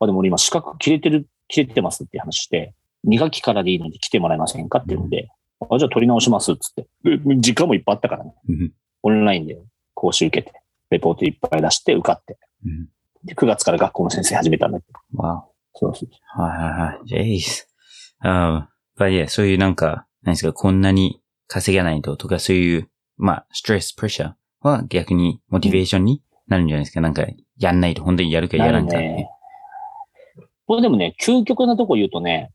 [0.00, 2.74] あ、でも俺今資格切れてる、切れてますって話して、
[3.06, 5.28] 2学期からでいいので来てもらえませんかっていうので、
[5.60, 6.88] うん、あじゃあ取り直しますっつって。
[7.38, 8.34] 時間もいっぱいあったからね。
[8.48, 9.58] うん、オンラインで
[9.94, 12.38] 講習受けて、レポートいっぱい出して受かって。
[12.64, 12.88] うん、
[13.24, 15.22] で、9月から学校の先生始めたんだけど。
[15.22, 15.44] わ
[15.74, 16.40] そうそう。
[16.40, 17.06] はいはいはい。
[17.06, 17.68] ジェイス。
[18.20, 27.00] ああ、いや、そういうなんか、何ですか、こんなに稼げないととか、そういう、まあ、ストレス、プレッシャーは逆にモチベーションになるんじゃないですか。
[27.00, 27.24] なんか、
[27.58, 28.96] やんないと本当にやるかやらんか。
[28.96, 29.28] ね、
[30.68, 32.52] これでもね、究極なとこ言うとね、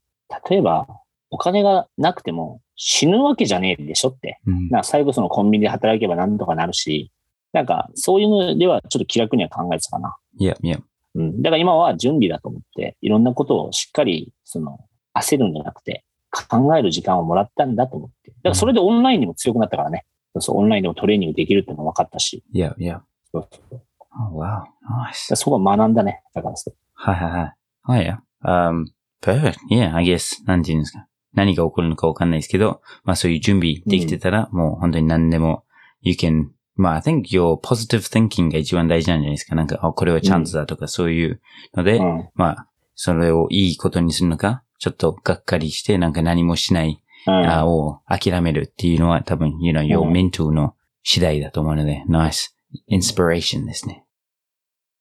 [0.48, 0.88] 例えば、
[1.32, 4.40] お金がなくても死ぬわけじゃねえでしょって。
[4.46, 7.12] うん、な最後そのコンビニで働けばなんとかなるし、
[7.54, 10.16] なんかそういうのではちょっと気楽には考えてたかな。
[10.38, 10.78] いや、いや。
[11.16, 11.42] うん。
[11.42, 14.78] だから今は準備だと思って、いろんなことをしっかり、その、
[15.16, 16.06] 焦るんじゃなくて、
[16.50, 18.30] 考える時間をもらったんだと思って。
[18.30, 20.06] だからそれでオンラインにも強くなったからね。
[20.34, 22.44] そうそう、オンラインでもトレーニングできるってのも分かったし。
[22.52, 23.02] いや、いや。
[23.32, 23.82] そうそう。
[24.16, 24.64] Oh, wow.
[25.10, 25.36] Nice.
[25.36, 26.22] そこは学んだね。
[26.36, 26.76] だからそう。
[26.94, 27.54] はいはいはい。
[27.84, 28.22] はいや。
[28.44, 28.88] Um,
[29.22, 29.58] perfect.
[29.70, 30.46] Yeah, I guess.
[30.46, 31.08] なんて言うんですか。
[31.34, 35.64] 何が起こるのかわかんないですけど、まあそういう準備できてたら、うん、もう本当に何でも、
[36.02, 39.56] you can まあ、I think your positive thinking が一番大事なんじゃないですか。
[39.56, 41.42] なんか、あ、これはチャンスだとか、そういう
[41.76, 52.58] ので、うん、まあ、それをいいことにするのか、ちょっとがっかりして、なんか何もしない、うん、あを諦めるっていうのは多分、you know, your mental の次第だと思うので、ナイス、
[52.88, 54.04] インスピレーションですね。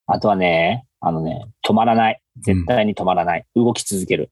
[0.07, 2.21] あとはね、あのね、止まらない。
[2.41, 3.47] 絶対に止まらない。
[3.55, 4.30] うん、動き続ける。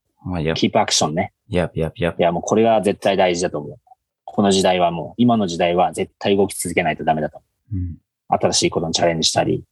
[0.54, 1.32] キープアクションね。
[1.48, 3.78] やややいや、もうこれが絶対大事だと思う。
[4.24, 7.40] この時代はもう、今の時代は絶対動き続けないとダメだと。
[7.72, 7.96] うん、
[8.28, 9.64] 新しいことにチャレンジしたり。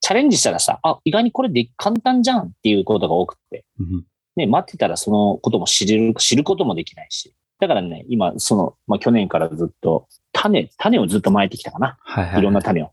[0.00, 3.64] チャレンジしたらさ、あ、意外にこれで簡単じゃんっていうことが多くて。
[3.78, 4.04] うん、
[4.36, 7.34] ね、待ってたらそのことも知る、知ることもできないし。
[7.60, 11.96] だからね、今、その、まあ、去年からずっと、種、種をずっと撒いてきたかな。
[12.00, 12.90] はいはい、いろんな種を。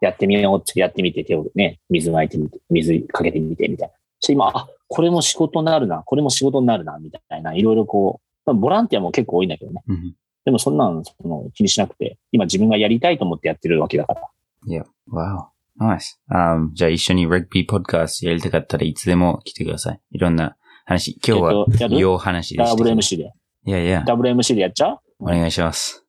[0.00, 3.94] やってみようって、やってみて、手をね、水撒いてみて、水かけてみて、みたいな。
[4.20, 9.82] そ今、あ、これも仕事になるな、これも仕事になるな、みたいな、いろいろこう、ボランティアも結構多いんだけどね。
[9.86, 14.28] うん、でもそんなのその気にしなくて、今自分がやりたいと思ってやってるわけだから。
[14.66, 15.52] いや、wow.
[15.80, 16.18] Nice.
[16.30, 20.00] Um, じゃあ一緒に Rugby Podcast やりたかったらいつでも来てください。
[20.12, 21.18] いろんな話。
[21.26, 22.84] 今日は、よう話でした。
[22.84, 23.32] WMC で。
[23.64, 24.04] いやいや。
[24.06, 24.98] WMC でやっちゃう？
[25.20, 26.01] お願いします。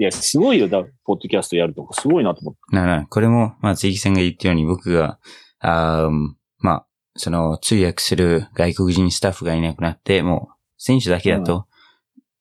[0.00, 2.74] いや、すごいよ、だ、ポッドキャストやるとか、すごいなと思って。
[2.74, 5.18] なな、これも、まあ、鈴木さんが言ったように僕が、
[5.58, 6.10] あー
[6.58, 6.86] まあ、
[7.16, 11.66] その、通訳する外国人スタッフがいなくなって、もう、選手だけだと、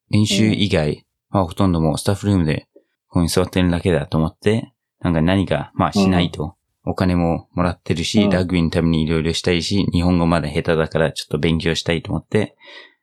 [0.09, 2.69] 練習以外、まあ、ほとんどもうスタッフルームで、
[3.09, 6.55] ここに座ってるだけだと思って、なんか何か、まあ、しないと、
[6.85, 8.29] お金ももらってるし、うん。
[8.29, 12.55] ラグビーのためにいろいろしたいし、日本語まだ下手だからちょっと勉強したいと思って、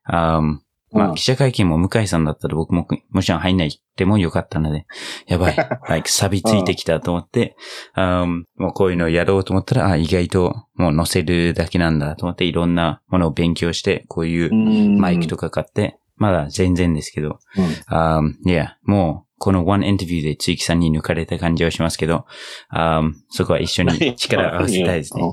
[0.04, 0.65] あー
[0.96, 4.86] まあ、うん記者会見も向井さんだったら僕ももちろん入んないでもよかったので、
[5.26, 5.56] やばい、
[5.88, 7.56] like 錆びついてきたと思って、
[7.96, 15.46] um, もうこういうのをやろうと思ったら、あ、意外ともう載せるだけなんだと思っていろんなものを勉強して、こういうマイクとか。
[15.46, 17.96] か買って、まだ全然ですけど、うん。
[17.96, 22.26] um, いや、もうこのワンインタビューでつゆきさんに抜かれた感じはしますけど、
[22.72, 25.32] um, そこは一緒に 力を合わせたいですね。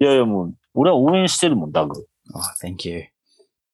[0.00, 2.06] いやいや、もう、俺は応援してるもん、ダグ。
[2.32, 3.06] Oh, thank you.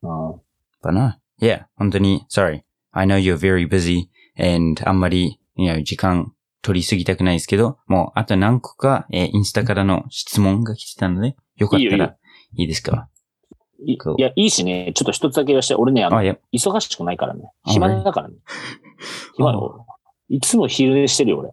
[0.02, 0.45] うん。
[0.82, 2.62] But no, yeah, 本当に、sorry.
[2.92, 4.08] I know you're very busy
[4.38, 12.16] and あんまり、you know, 時間取りすぎたくないですけど、もうあと何個か、えーインスタからの質問が来てたので、よかったら
[12.56, 13.08] いいですか？
[14.16, 16.16] いや、いいしね、ちょっと一つだけ言わして、俺ね、あの
[16.52, 17.50] 忙しくないからね。
[17.64, 18.34] あ暇だからね。
[19.36, 19.52] 暇。
[20.28, 21.50] いつも昼寝してるよ、俺。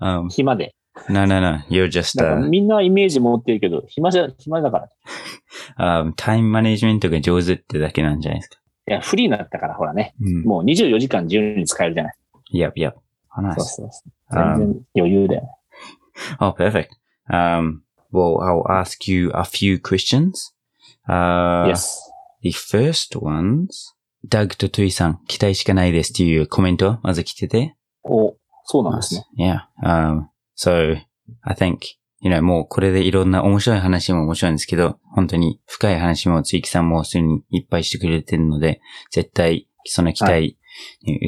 [0.00, 0.74] um, 暇で。
[1.08, 4.88] No, no, no, you're just, だから uh, みんなイメージ持ってるけど、暇じゃ、暇だか
[5.78, 6.02] ら。
[6.02, 8.58] um, タイムマネジメントが上手ってだけなんじゃないですか。
[8.88, 10.14] いや、フリーになったから、ほらね。
[10.20, 10.42] うん。
[10.42, 12.14] もう24時間自由に使えるじゃない。
[12.54, 12.92] Yep, yep.
[13.36, 14.12] Oh, そう.そうそう。
[14.30, 15.48] 全然余裕だよね。
[16.40, 16.88] Oh, perfect.
[17.30, 17.82] Um,
[18.12, 20.52] well, I'll ask you a few questions.
[21.08, 21.98] Uh, yes.
[22.42, 23.94] The first ones,
[24.28, 27.76] ダグとトゥイさん、期待しかないですっていうコメントまず来てて。
[28.04, 28.34] お、
[28.64, 29.26] そうなんですね。
[29.38, 29.86] Yeah.
[29.86, 30.24] Um,
[30.62, 30.96] so,
[31.42, 31.78] I think,
[32.20, 40.58] you know, もうこれでいろんな面白い話も面白いんですけど、本当に深い話もつゆきさんもすでにいっぱいしてくれてるので、絶対その期待、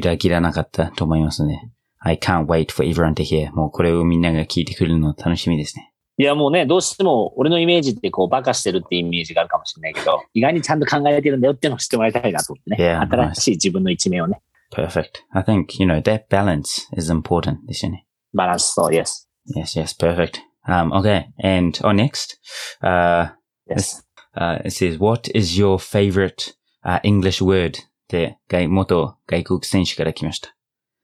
[0.01, 1.59] 裏切らなかったと思いますので、
[1.99, 3.51] I can't wait for everyone to hear.
[3.53, 5.93] もうこれをみんなが聞いてくれるの楽しみですね。
[6.17, 12.77] いや、もうね、どうしても俺のイメージってこう、バカしてるってイメージがあるかもしれないけど、意外にちゃんと考えてるんだよっていうのを知ってもらいたいなと思ってね。
[12.79, 14.41] Yeah, 新しい自分の一面をね、
[14.73, 15.23] Perfect.
[15.33, 18.04] I think, you know, that balance is important ですよね。
[18.35, 19.27] バランスと、yes.
[19.55, 20.41] Yes, yes, perfect.
[20.67, 22.39] Um, okay, and oh, next,
[22.83, 23.29] uh,
[23.69, 24.03] yes.
[24.35, 26.55] uh, it says, "What is your favorite
[26.85, 27.79] uh, English word?"
[28.09, 30.55] で、外元外国選手から来ました。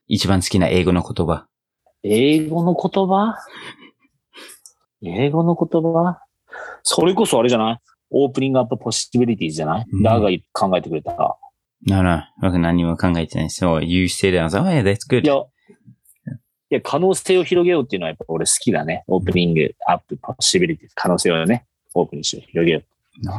[0.06, 1.46] 一番好きな英語の言葉。
[2.02, 3.36] 英語の言葉
[5.02, 6.18] 英語の言葉
[6.82, 7.78] それこそあれじゃない
[8.10, 11.38] オープニングアップポッシビリティじゃない、うんダーが考えてくれた。
[11.86, 13.48] No, no, 僕何も考えてない。
[13.48, 14.38] So, you said it.
[14.38, 15.26] I was like, oh yeah, that's い good.
[15.26, 15.44] や、
[16.70, 19.02] いや、可能性を広げようっていうのはやっぱ俺好きだね。
[19.08, 20.90] オープニングアップポッシビリティ。
[20.94, 22.82] 可能性をね、オープンにして広げよう。
[23.20, 23.32] いや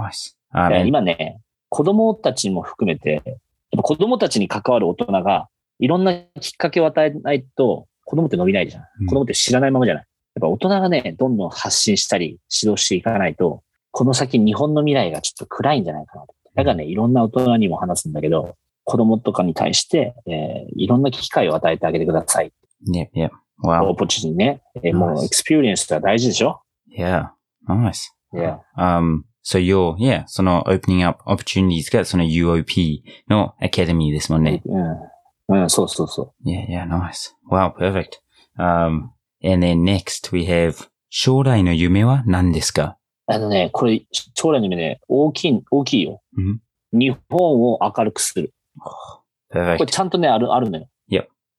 [0.53, 3.35] Um, 今ね、子供たちも含めて、やっ
[3.77, 5.47] ぱ子供たちに関わる大人が、
[5.79, 8.83] いろんなきっかけを与えないと、子供って伸びないじゃん。
[8.99, 10.05] うん子供って知らないままじゃない。
[10.35, 16.33] やっぱ大人がね、どんどん発信したり、指導していかないと、この先日本の未来がちょっと暗いんじゃないかなと。
[16.55, 22.51] だからね、いろんな大人にも話すんだけど、子供とかに対して、えーいろんな機会を与えてあげてください。
[22.87, 23.29] Yep, yep.
[23.63, 23.93] Oh wow.
[23.95, 25.25] ポチにね、えーもう Nice.
[25.25, 26.61] experience は大事でしょ
[26.97, 27.27] Yeah.
[27.67, 28.09] Nice.
[28.33, 28.57] Yeah.
[28.77, 34.61] Um, so you're, yeah, その opening up opportunities がその UOP の academy ですもんね。
[34.65, 35.61] うん。
[35.61, 36.49] うん、そうそうそう。
[36.49, 37.33] Yeah, yeah, nice.
[37.49, 38.19] Wow, perfect.
[38.57, 39.09] Um,
[39.43, 46.21] and then next we have 将来の夢は何ですかあのね、これ、将来の夢ね、大きい、大きいよ。
[46.37, 46.61] うん
[46.93, 48.53] 日本を明るくする。
[48.77, 49.23] こ
[49.53, 49.85] れ Perfect.
[49.85, 50.87] ちゃんとね、ある、あるのよ。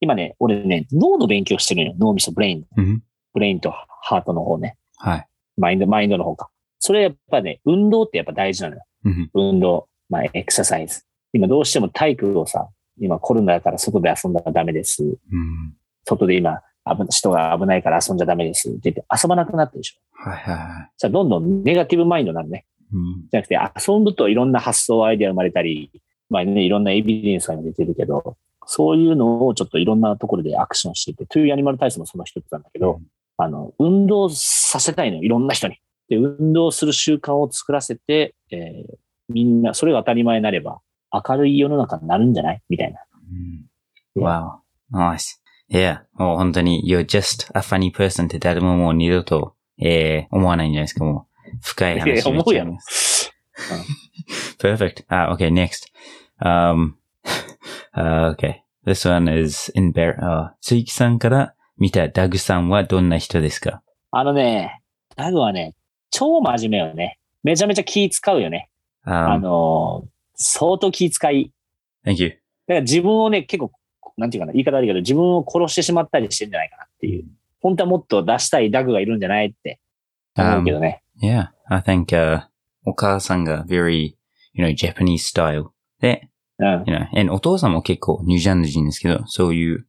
[0.03, 1.95] 今ね、俺ね、脳の勉強してるのよ。
[1.99, 2.65] 脳みそ、 brain。
[2.77, 3.73] うん brain と
[4.03, 4.77] ハートの方ね。
[4.97, 5.27] はい。
[5.57, 6.49] マインド、マインドの方か。
[6.77, 8.83] それやっぱね、運動ってやっぱ大事なのよ。
[9.05, 9.87] うん運動。
[10.09, 11.01] まあ、エクササイズ。
[11.33, 15.03] 今どうしても体育をさ、今コロナだから外で遊んだらダメです。
[15.03, 15.73] うん
[16.05, 19.99] 外で今、危人が危ないから遊んじゃダメですって言って遊ばなくなってるでしょ。
[20.11, 20.91] はいはいはい。
[20.97, 22.65] じゃあどんどんネガティブマインドになるね。
[22.93, 23.57] うんじゃなくて、
[23.89, 25.89] 遊ぶといろんな発想、アイデア生まれたり、
[26.29, 33.01] まあね、いろんなエビデンスが出てるけど、そういうのをちょっといろんなところでアクションしていて、トゥーアニマル体操もその一つなんだけど、
[33.37, 35.77] あの、運動させたいのよ、いろんな人に。
[36.09, 38.95] で、運動する習慣を作らせて、えー
[39.29, 42.61] みんな、それが当たり前になれば、明るい世の中になるんじゃない？
[42.67, 42.99] みたいな。
[44.15, 44.57] うん Wow.
[44.91, 45.39] Nice.
[45.71, 46.01] Yeah.
[46.13, 51.05] もう本当に you're just a funny person って誰ももう二度と、えー、思わないんじゃないですか。
[51.05, 52.77] もう 深いいや話思うやろろ。
[54.59, 55.05] Perfect.
[55.07, 55.87] Ah, okay, next.
[56.41, 56.95] Um,
[57.95, 58.61] uh, okay.
[58.85, 63.81] This one is in bear, uh, ついきさんから見たダグさんはどんな人ですか？
[64.11, 64.81] あのね、
[65.15, 65.75] ダグはね、
[66.11, 67.19] 超真面目よね。
[67.43, 68.69] めちゃめちゃ気使うよね。
[69.03, 71.51] あ um, のー相当気遣い。
[72.05, 72.29] Thank you.
[72.29, 72.39] だか
[72.75, 73.71] ら自分をね、結構
[74.17, 77.25] なんていうかな、言い方悪いけど、自分を殺してしまったりしてんじゃないかなっていう。
[77.61, 79.79] 本当はもっと出したいダグがいるんじゃないって
[80.37, 81.01] 思うけどね。
[81.21, 82.47] Yeah, I think, uh,
[82.85, 84.15] お母さんが very,
[84.53, 85.67] you know, Japanese style
[86.01, 86.29] で、
[86.59, 86.83] うん。
[86.85, 89.87] you know, and お父さんも結構ニュージャンル人ですけど、そういう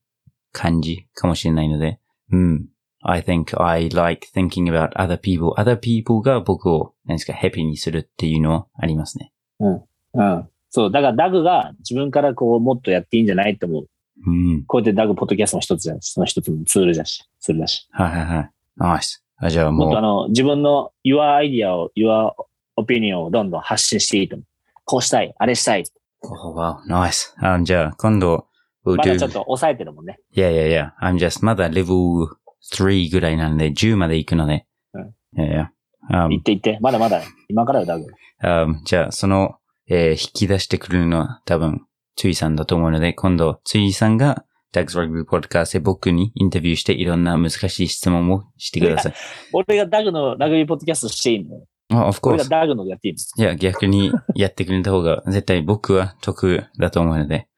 [0.52, 2.00] 感じかもしれないので、
[2.32, 2.66] うん。
[3.06, 5.50] I think I like thinking about other people.
[5.58, 9.32] other people が僕を、何ですか、ハッピーにするっていうのはありますね。
[9.60, 10.48] うん。
[10.70, 10.90] そう。
[10.90, 13.86] だからダグが自分からこう、もっとやっていいんじゃないって思う。
[14.26, 14.64] うん。
[14.64, 15.98] こうやってダグポッドキャストの一つじゃん。
[16.00, 17.86] その一つのツールだし、ツールだし。
[17.92, 18.50] はいはいはい。
[18.76, 19.22] ナイス。
[19.36, 22.32] あ、じゃあももっとあの、自分の your idea を、your
[22.78, 24.46] opinion をどんどん発信していいと思う。
[24.84, 25.84] こうしたい、あれしたい。
[26.28, 27.32] う、oh, wow, nice.
[27.38, 28.46] あじゃあ今度、
[28.86, 30.18] we'll まだ do, ちょっと抑えてるもんね。
[30.34, 30.90] yeah, yeah, yeah.
[31.02, 32.26] I'm just まだ level
[32.72, 34.66] 3ぐらいなんで、10まで行くので。
[34.94, 35.14] うん。
[35.42, 35.68] Yeah,
[36.10, 36.24] yeah.
[36.26, 36.78] Um, 言って言って。
[36.80, 38.06] まだまだ、今からよ、ダグ。
[38.42, 39.56] um, じゃあ、その、
[39.88, 41.82] えー引き出してくるのは多分、
[42.16, 44.44] ついさんだと思うので、今度、ついさんが、
[44.74, 49.14] Doug's Rugby Podcast で僕にインタビューしていろんな難しい質問をしてください。
[49.52, 51.60] 俺がダグのラグビーポッドキャストしていいの？
[52.02, 52.48] あ、of 俺 course.
[52.50, 57.48] がダグのやっていいのいや、逆にやってくれた方が絶対僕は得だと思うので。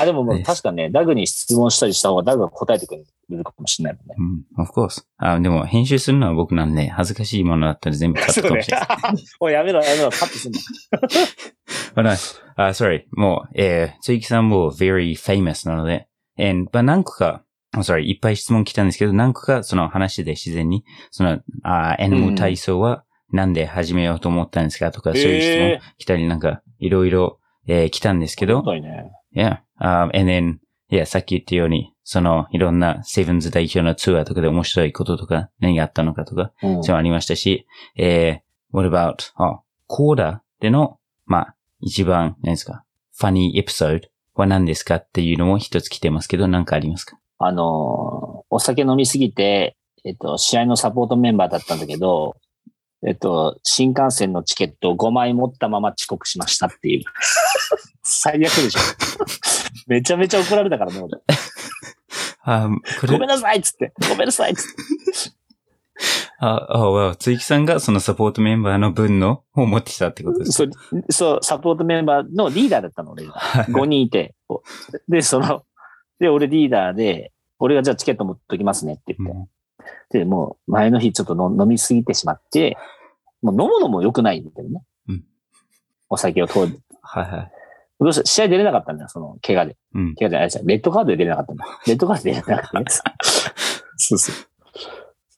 [0.00, 4.44] あ、でももうです確かね、ダグに質問したりした方がダグが答えてくれるかもしれないもんね。
[4.56, 5.04] うん、of course.
[5.18, 8.88] あ、でも編集するのは僕なんで、恥ずかしいものだったら全部カットかもしれない。
[9.40, 10.58] おい、やめろ、やめろ、カットすんな。
[11.96, 12.12] あ、な
[12.56, 13.04] あ、sorry.
[13.12, 16.08] もう、えー、つゆきさんも very famous なので、
[16.38, 17.42] and, まあ、何個か、あ
[17.82, 29.10] sorry, いっぱい質問来たんですけど、何個かその話で自然に、その、あ、アニマル体操はなんで始めようと思ったんですかとか、そういう質問え来たりなんか、いろいろ、えー来たんですけー、どね。
[29.34, 30.56] yeah, um, and then,
[30.90, 36.84] yeah, さっき言ったように、その、いろんなセブンズ代表のツアーとかで面白いこととか、何があったのかとか、うん。
[36.84, 37.66] そうありましたし、
[37.96, 42.84] えー、what about, あ、コーダでの、まあ、一番、何ですか、
[43.16, 47.18] ファニーエピソードは何ですかっていうのも一つ来てますけど、何かありますか？
[47.38, 52.36] あのーお酒飲みすぎて、えっと、試合のサポートメンバーだったんだけど、
[53.04, 57.04] えっと、新幹線のチケットを5枚持ったまま遅刻しましたっていう。
[58.04, 58.80] 最悪でしょ。
[59.88, 61.20] めちゃめちゃ怒られたからね、俺。
[62.46, 62.68] あ、
[63.06, 63.92] ごめん、なさいっつって。
[64.08, 65.34] ごめんなさいっつって。
[66.38, 70.70] あ、あ、わ、つゆきさんがそのサポートメンバーの分のを持ってきたってことですそう、
[71.10, 73.34] そう、サポートメンバーのリーダーだったの、俺が。
[73.68, 74.34] 5人いて。
[75.08, 75.64] で、その、
[76.18, 79.36] で、俺リーダーで、俺がじゃあチケット持っときますねって言って。
[79.36, 79.48] うん
[80.10, 82.76] で、もう前の日ちょっとの飲みすぎてしまって、
[83.42, 84.82] もう飲むのも良くないんだけどね。
[85.08, 85.24] うん
[86.10, 86.80] お酒を通る。
[87.02, 87.52] はいはい。
[87.98, 89.76] どうして試合出れなかったんだよ、その、怪我で。
[89.94, 90.14] うん。
[90.14, 91.64] 怪我じゃないですレッドカードで出れなかったんだ。
[91.86, 92.84] レッドカードで出れなかったね。
[93.96, 94.32] そうそ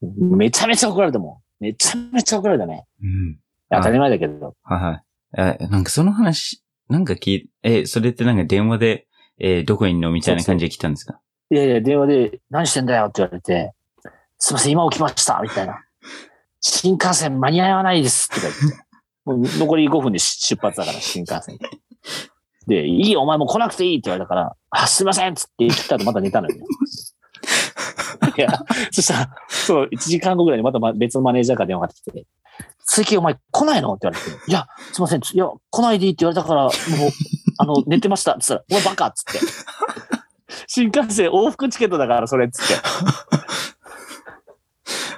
[0.02, 0.36] う。
[0.36, 1.64] めちゃめちゃ怒られたもん。
[1.64, 2.86] めちゃめちゃ怒られたね。
[3.02, 3.38] うん。
[3.70, 4.54] 当たり前だけど。
[4.62, 5.56] はいはい。
[5.60, 9.06] え、なんかその話、なんか聞い、え、それってなんか電話で、
[9.38, 11.20] えーどこにいんのみたいな感じで来たんですか？
[11.50, 13.72] いやいや、電話で、何してんだよって言われて、
[14.38, 15.82] すいません、今起きましたみたいな。
[16.60, 18.86] 新幹線間に合わないですって言って。
[19.24, 21.58] もう残り5分で出発だから、新幹線。
[22.66, 26.56] で、いいよ、お前もう来なくていいって言われたから、あ、すいませんっつって言ったらまた寝たのよ。
[28.36, 28.48] いや、
[28.90, 32.26] そしたら、そう、1時間後ぐらいにまたま別のマネージャーから電話がかかってきて、
[32.84, 33.92] 鈴木お前来ないの？
[33.94, 36.72] って言われて、いや、すいません、いや、来ないでいいって言われたから、もう、
[37.58, 39.40] あの、寝てましたって言ったら、お前バカっつって。
[40.66, 42.74] 新幹線往復チケットだから、それっつって。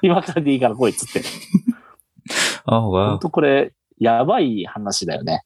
[0.02, 1.28] 今からでいいから来いっつって。
[2.64, 5.42] あ、わ本当これ、やばい話だよね。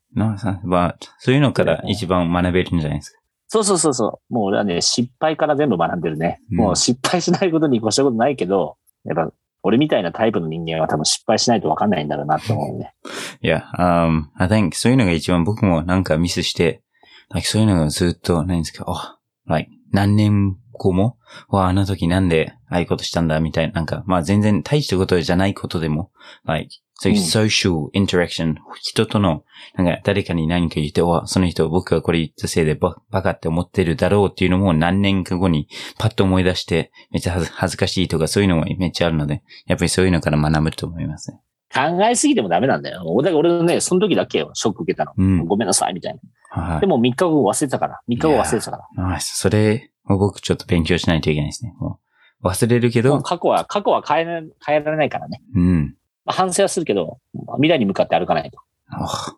[0.62, 3.18] まあ、そういうのから一番学べるんじゃないですか。
[3.48, 4.34] そうそうそうそう。
[4.34, 6.40] もう俺はね、失敗から全部学んでるね。
[6.50, 9.32] うんもう失敗しないことに越したことないけど、やっぱ、
[9.62, 12.94] 俺みたいなタイプの人間は多分失敗しないと分かんないんだろうなって思うね。
[13.42, 16.82] いや、um, I think そういうのが一番僕もなんかミスして、
[17.30, 21.18] like そういうのがずっと、何ですか、あ、like 何年後も、
[21.48, 26.10] わ、あの時なんでああいうことしたんだみたいな、なんか、まあ全然大したことじゃないことでも、
[26.44, 29.42] like そういううん social interaction、人との、
[29.74, 35.68] なんか誰かに何か言って、わ、その人僕がこれ言ったせいでババカって思ってるだろうっていうのも何年か後に
[35.98, 41.40] パッと思い出して、めっちゃ恥ず恥ずかしいとかそういうのもめっちゃあるので、やっぱりそういうのから学ぶと思いますね。
[41.74, 43.02] 考えすぎてもダメなんだよ。
[43.06, 45.14] 俺俺のね、その時だけよ、ショック受けたの。
[45.16, 45.44] うん。
[45.46, 46.20] ごめんなさい、みたいな。
[46.52, 46.86] はいで。
[46.86, 48.00] も3日後忘れてたから。
[48.08, 49.08] 3日後忘れてたから。
[49.08, 49.36] ナイス。
[49.38, 51.74] それを僕ちょっと勉強しないといけないですね。
[51.78, 52.00] も
[52.42, 55.42] う忘れるけどもう、過去は、過去は変えられ変えられないからね。
[55.54, 55.96] うん。
[56.24, 57.18] まあ、反省はするけど、
[57.56, 58.58] 未来に向かって歩かないと。
[59.00, 59.36] Oh,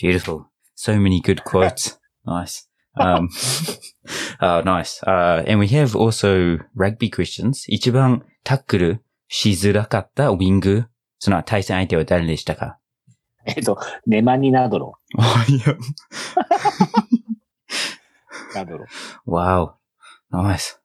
[0.00, 0.44] beautiful.
[0.76, 1.98] So many good quotes.
[2.26, 2.68] nice.
[2.98, 3.28] Um,
[4.40, 5.02] uh, nice.
[5.06, 7.64] Uh, and we have also rugby questions.
[7.68, 10.86] 一番タックルしづらかったウィング。
[11.18, 12.78] その対戦相手は誰でしたか？
[13.46, 14.98] えっと、ネマニナドロ。
[15.18, 15.76] あ、いや。
[18.54, 18.86] ナドロ。
[19.26, 19.72] Wow.
[20.42, 20.78] Nice.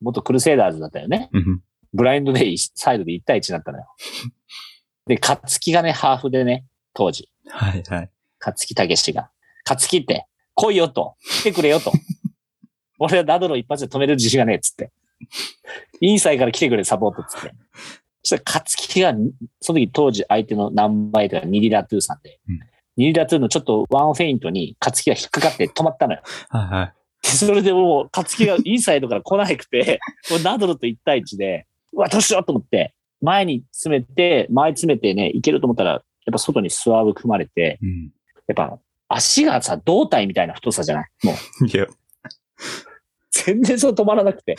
[0.00, 1.30] 元クルセイダーズだったよね。
[1.32, 1.58] Mhm.
[1.92, 3.86] ブラインドでサイドで1対1になったのよ。
[5.06, 7.30] で、勝木がね、ハーフでね、当時。
[7.48, 8.10] はいはい。
[8.40, 9.30] 勝木武史が。
[9.64, 11.16] 勝木って、来いよと。
[11.40, 11.92] 来てくれよと。
[12.98, 14.92] 俺はナドロ一発で止める自信がねえっつって。
[16.00, 17.52] インサイから来てくれ、サポートっつって。
[18.22, 19.14] そしたら勝木が、
[19.60, 22.60] その時当時相手の何倍とかニリラトゥーさんで、うん
[22.96, 26.22] ニリラトゥーのちょっとワンフェイントに勝木が引っかかって止まったのよ。
[26.48, 26.94] はいはい。
[27.24, 29.98] でそれでもう、勝木がインサイドから来なくて、
[30.30, 36.02] もうナドロと1対1で、うわ、どうしようと思って、前に詰めて、前に詰めてね、いけると思ったら、やっ
[36.32, 38.10] ぱ外にスワーブ組まれて、うん。
[38.46, 41.26] やっぱ足がさ、胴体みたいな太さじゃない？
[41.26, 41.86] もう、いや。
[43.30, 44.56] 全然そう止まらなくて。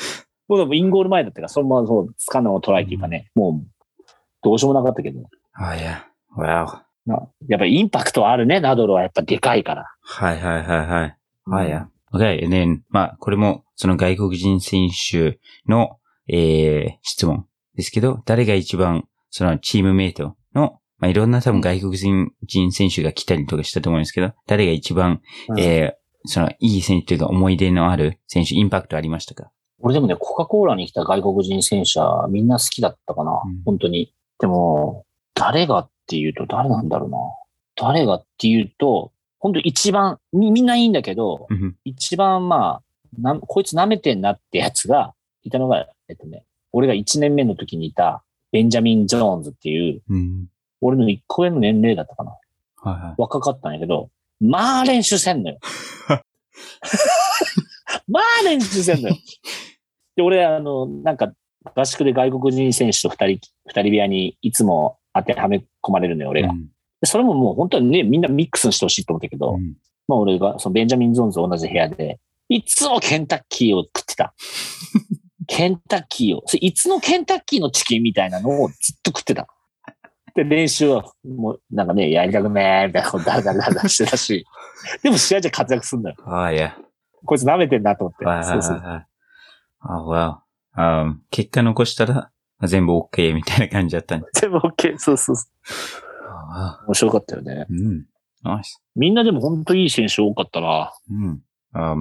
[0.48, 4.04] もうでもインゴール前だったから、そのままそう、つかんだのトライっていうかね、もう、
[4.44, 5.20] どうしようもなかったけど。
[5.22, 6.02] Oh yeah.
[6.36, 6.80] Wow.
[7.08, 9.86] なやっぱりインパクトはあるね、ナドロはやっぱでかいから。
[10.02, 11.18] はいはいはいはい。
[11.46, 11.90] はいや。
[12.16, 12.44] Okay.
[12.44, 15.98] And then, まあ、これも、その外国人選手の、
[16.28, 17.46] えー、質問
[17.76, 29.52] ですけど、誰が一番、そのチームメイトの、まあ、いろんな多分外国人人選手が来たりとかしたと思うんですけど、誰が一番、うんえー、その、いい選手というか思い出のある選手、インパクトありましたか？
[29.82, 34.14] 俺でもね、コカ・コーラに来た外国人選手はみんな好きだったかな、うん本当に。
[34.40, 37.18] でも、誰がっていうと誰なんだろうな。
[37.76, 39.12] 誰がっていうと、
[39.46, 50.48] 本当一番、みみんないいんだけど、うん一番まあ、なこいつ舐めてんなってやつがいたのが、えっとね、俺が1年目の時にいたベンジャミン・ジョーンズっていう、うん。
[50.82, 52.32] 俺の1個上の年齢だったかな。
[52.78, 53.16] はいはい。
[53.20, 54.10] 若かったんやけど、
[54.42, 55.60] まあ練習せんのよ。
[58.10, 59.16] まあ練習せんのよ。
[60.16, 61.32] で、俺、あの、なんか、
[61.76, 66.50] 合宿で外国人選手と二人、二人部屋にいつも当てはめ込まれるのよ、俺が。
[66.50, 66.75] うんで
[67.06, 69.76] それももう本当にね、みんなミックスにしてほしいと思ったけど、うん
[70.08, 74.34] まあ俺が、そのベンジャミン・ゾーンズと同じ部屋で、いつもケンタッキーを食ってた。
[75.48, 76.44] ケンタッキーを。
[76.60, 79.48] いつのケンタッキーのチキンみたいなのをずっと食ってた。
[80.36, 84.46] で、練習は、もう、なんかね、やりたくねーみたいなことだらだらだらしてたし、
[85.02, 86.16] でも試合じゃ活躍すんだよ。
[86.26, 86.78] ああ、いや。
[87.26, 88.26] こいつ舐めてんなと思って。
[88.26, 89.06] はいはいそうそうはいはい。
[89.80, 90.44] あ、わ
[90.74, 92.30] あ、結果残したら、ま
[92.62, 94.28] あ全部 OK みたいな感じだったんで。
[94.34, 94.98] 全部 OK。
[94.98, 95.48] そうそうそ
[96.04, 96.05] あ
[96.88, 97.66] 面白かったよね。
[97.70, 98.06] うん。
[98.44, 98.82] ナイス。
[98.96, 100.94] みんなでも本当いい選手多かったな。
[101.10, 101.42] うん。
[101.74, 101.96] あ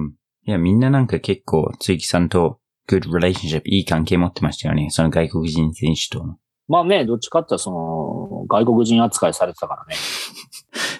[0.47, 4.89] いや、みんななんか結構、つきさんと good relationship、いい関係持ってましたよね。
[4.91, 6.37] その外国人選手との。
[6.67, 9.95] まあね、どっちかって言ったらその、外国人扱いされてたからね。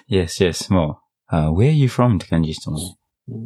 [0.08, 0.96] Yes, yes, もう、
[1.26, 2.14] あ where are you from?
[2.14, 2.96] って感じでしたもんね。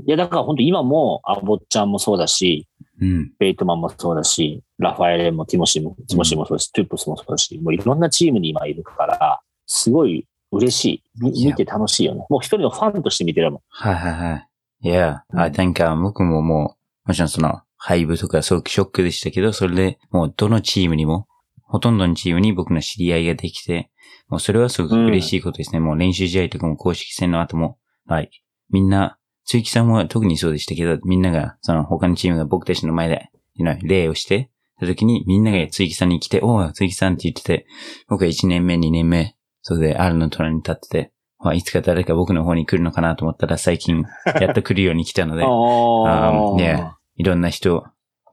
[0.06, 2.68] いや、だから本当今も、アボッちゃんもそうだし、
[3.00, 3.32] うん。
[3.38, 9.39] ベイトマンもそうだし、ラファエレもティモシーも、ティモシーもそうだし、トゥープスもそうだし、もういろんなチームに今いるから、
[9.72, 11.30] すごい嬉しい。
[11.44, 12.26] 見て楽しいよね。
[12.28, 13.60] もう一人のファンとして見てるもん。
[13.68, 14.48] はいはいはい。
[14.82, 21.28] Yeah, うん I think、uh, 僕ももう、もちろんその、廃部とかすごくショックでしたけど、それでもうどのチームにも、
[21.62, 23.90] ほとんどのチームに僕の知り合いができて、
[24.28, 25.80] もうそれはすごく嬉しいことですね。
[25.80, 28.30] もう練習試合とかも公式戦の後も、はい。
[28.70, 34.50] みんな、つきさんも特にそうでしたけど、みんなが、その他のチームが僕たちの前で、you know 礼をして、
[34.80, 37.66] た時にみんながつきさんに来て、おう、つきさんって言ってて、
[38.08, 44.04] 僕は1年目、2年目、それで R の隣に立ってて、まあいつか誰か僕の方に来るのかなと思ったら最近
[44.40, 47.84] やっと来るように来たので、ああねいろんな人、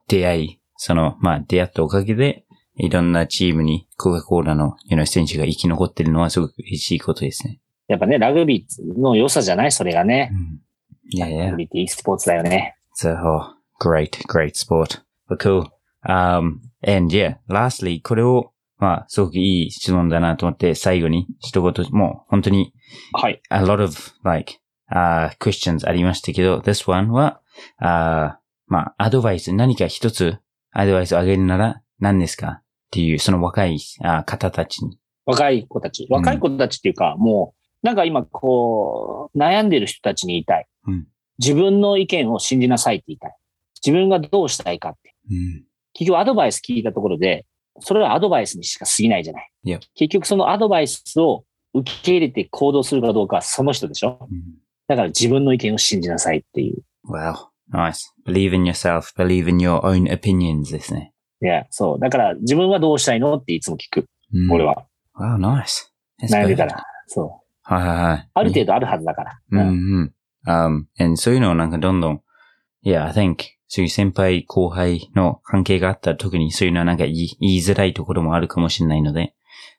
[0.08, 7.60] 出会い、その、まあ出会ったおかげで、いろんなチームにコカ・コーラのような選手が生き残ってるのはすごく嬉しいことですね。
[7.88, 10.32] やっぱね、ラグビーの良さじゃないそれがね。
[11.10, 12.76] いやいやラグ、ビーっていいスポーツだよね。
[13.06, 15.02] a whole great, great sport.
[15.30, 15.70] But cool.
[16.08, 22.74] Um, and yeah, lastly, これを、まあ、すごくいい質問だなと思って、最後に一言、もう本当に
[23.14, 23.42] はい。
[23.50, 24.60] a lot of like,
[24.92, 27.42] uh, questions ありましたけど、this one は、
[27.82, 28.36] uh,
[28.68, 30.38] まあ、アドバイス、何か一つ
[30.72, 35.00] アドバイスをあげるなら何ですかっていう、その若い、あ方たちに。
[35.26, 36.08] 若い子たち。
[36.10, 37.54] 若い子たちっていうか、も
[37.84, 40.68] う、なんか今こう、悩んでる人たちに言いたい。
[40.88, 41.08] うん
[41.40, 43.36] 自分の意見を信じなさいって言いたい。
[43.86, 45.16] 自分がどうしたいかって。
[45.30, 45.64] うん。
[45.94, 47.46] 結局アドバイス聞いたところで、
[47.80, 49.52] それはアドバイスにしか過ぎないじゃない。
[49.66, 49.80] Yep.
[49.96, 54.28] 結局そのアドバイスを受け入れて行動するかどうかはその人でしょ
[54.88, 56.84] だから自分の意見を信じなさいっていう。
[57.10, 57.36] Wow.
[57.74, 58.00] Nice.
[58.26, 59.14] Believe in yourself.
[59.18, 61.14] Believe in your own opinions ですね。
[61.42, 62.00] いや、そう。
[62.00, 64.06] だから自分はどうしたいのっていつも聞く。
[64.34, 64.64] うん俺。
[64.64, 64.88] は。
[65.16, 65.90] Wow, nice.
[66.22, 66.84] 悩んで.たら。
[67.08, 67.30] そう。
[67.62, 68.30] はいはいはい。
[68.34, 69.40] ある程度あるはずだから。
[69.52, 70.14] うんうんうん。
[70.48, 72.22] um, and そういうのをなんかどんどん、
[72.84, 79.34] yeah, I think, そういう先輩後輩の関係があったら特にそういうのはなんか言い言いづらいところもあるかもしれないので、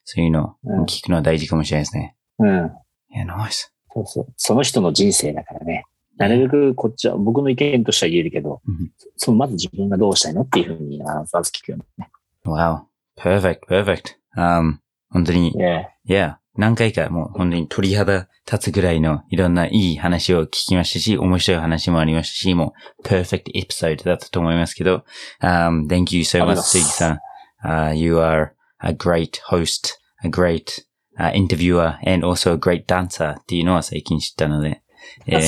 [0.05, 2.17] そういうのうんを聞くのは大事かもしれないですね。
[2.39, 2.67] うん。
[3.15, 3.71] Yeah, nice.
[3.95, 4.27] そうそう。
[4.37, 5.85] その人の人生だからね。
[6.19, 12.11] なるべくこっちは、僕の意見としては言えるけど、うんそのまず自分がどうしたいのっていうふうに、あまず聞くよね。
[12.45, 12.81] Wow.
[13.17, 14.17] Perfect, perfect.
[14.37, 14.79] Um,
[15.11, 16.37] 本当に、え Yeah.
[16.59, 25.05] 何回かもう本当に鳥肌立つぐらいのいろんないい話を聞きましたし、面白い話もありましたし、もう perfect episode だったと思いますけど、
[25.41, 27.19] um, thank you so much, ます杉さん。
[27.65, 28.49] Uh, you are
[28.81, 29.95] a great host,
[30.25, 30.85] a great、
[31.17, 33.35] uh, interviewer, and also a great dancer.
[33.39, 34.83] っていうのは最近知ったので。
[35.29, 35.39] ええ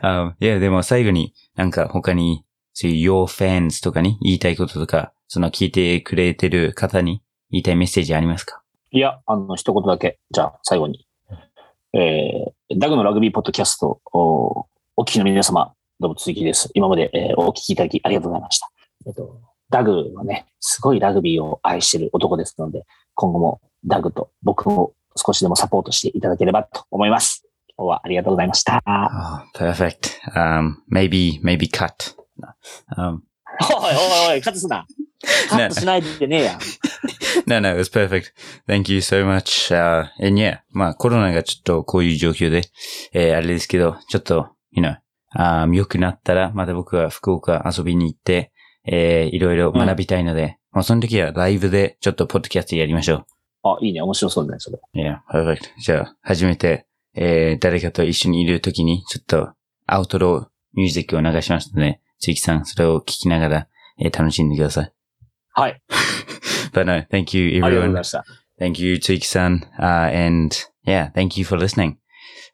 [0.00, 0.32] ー。
[0.38, 8.62] いや、でも最後になんか他に、そういう your fans とかに言いたいこととか、その聞いてくれてる方に言いたいメッセージありますか？
[8.90, 10.18] いや、あの、一言だけ。
[10.30, 11.06] じゃあ、最後に。
[11.92, 14.66] えー、ダグのラグビーポッドキャスト、お
[14.96, 16.70] お聞きの皆様、どうも続きです。
[16.72, 18.70] 今まで、えーお聞きいただきありがとうございました。
[19.06, 27.46] えっと、ダグはね、すごいラグビーを愛している男ですので、今後もダグと僕も少しでもサポートしていただければと思います。
[27.76, 28.82] 今日はありがとうございました。
[28.86, 30.18] Oh, perfect.
[30.34, 32.16] Um, maybe, maybe cut.
[32.96, 33.20] Um,
[33.68, 33.94] おい
[34.28, 34.86] おいおい、カットすな。
[35.50, 36.58] カットしないでねえや。
[37.46, 38.32] no, no, it was perfect.
[38.68, 39.72] Thank you so much.
[39.74, 42.62] Uh, and yeah, まあコロナがちょっとこういう状況で、
[43.12, 44.96] えーあれですけど、ちょっと、you know,
[45.30, 48.52] あー良くなったら、また僕は福岡遊びに行って、
[48.86, 53.24] えーいろいろ学びたいので、もうその時はライブでちょっとポッドキャストやりましょ
[53.64, 54.00] あ、いいね。
[54.02, 54.78] 面白そうだね、それ。
[54.94, 54.98] う。
[54.98, 55.62] Yeah, perfect.
[55.80, 59.52] じゃあ、初めて、えー誰かと一緒にいる時に、ちょっと、
[59.86, 63.68] アウトローミュージックを流しましたので、つゆきさん、それを聞きながら、
[64.00, 64.92] えー楽しんでください。
[65.60, 65.80] はい。
[66.72, 67.92] But no, thank you ありがとうござい everyone.
[67.94, 68.24] ました。
[68.60, 69.60] Thank you, Tsuki-san.
[69.78, 70.54] Uh, and
[70.84, 71.96] yeah, thank you for listening.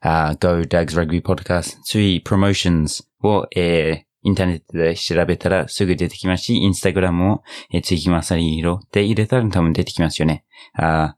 [0.03, 1.77] Uh, Go Dags Rugby Podcast.
[1.83, 10.43] 次、promotions を、えーインターネットで調べたらすぐ出てきますし、インスタグラムを、えー、つきまさり色で入れたら多分出てきますよね。
[10.79, 11.11] Uh,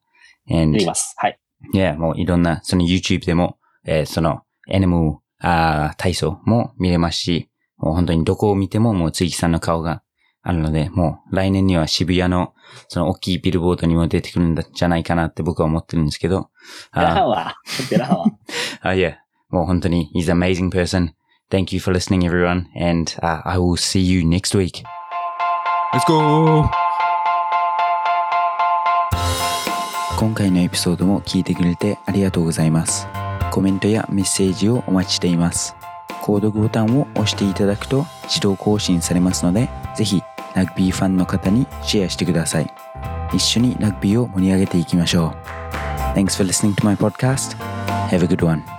[0.51, 1.15] and ます。
[1.17, 1.39] はい。
[1.73, 10.03] yeah, もういろんな、その YouTube でも、えーその Animal あー体操も見れますし、もう本当にどこを見てももうつきさんの顔が
[10.47, 12.53] あるので、もう来年には渋谷の
[12.87, 16.49] その大きいビルボードにも出てくるんじゃないかなって僕は思ってるんですけど、
[16.95, 17.55] デラハあは？
[18.81, 19.17] あ、いや、
[19.49, 21.09] もう本当に he's an amazing person.
[21.51, 24.85] Thank you for listening everyone and、uh, I will see you next week.
[25.93, 26.69] Let's go!
[30.17, 33.05] 今回のエピソードも聞いてくれてありがとうございます。
[33.51, 35.75] コメントやメッセージをお待ちしています。
[36.21, 40.21] 購読ボタンを押していただくと自動更新されますので、ぜひ
[40.56, 42.72] ラグビーファンの方にシェアしてください。
[43.32, 45.62] 一緒にラグビーを盛り上げていきましょう。
[46.14, 47.56] Thanks for listening to my podcast.
[48.08, 48.75] Have a good one.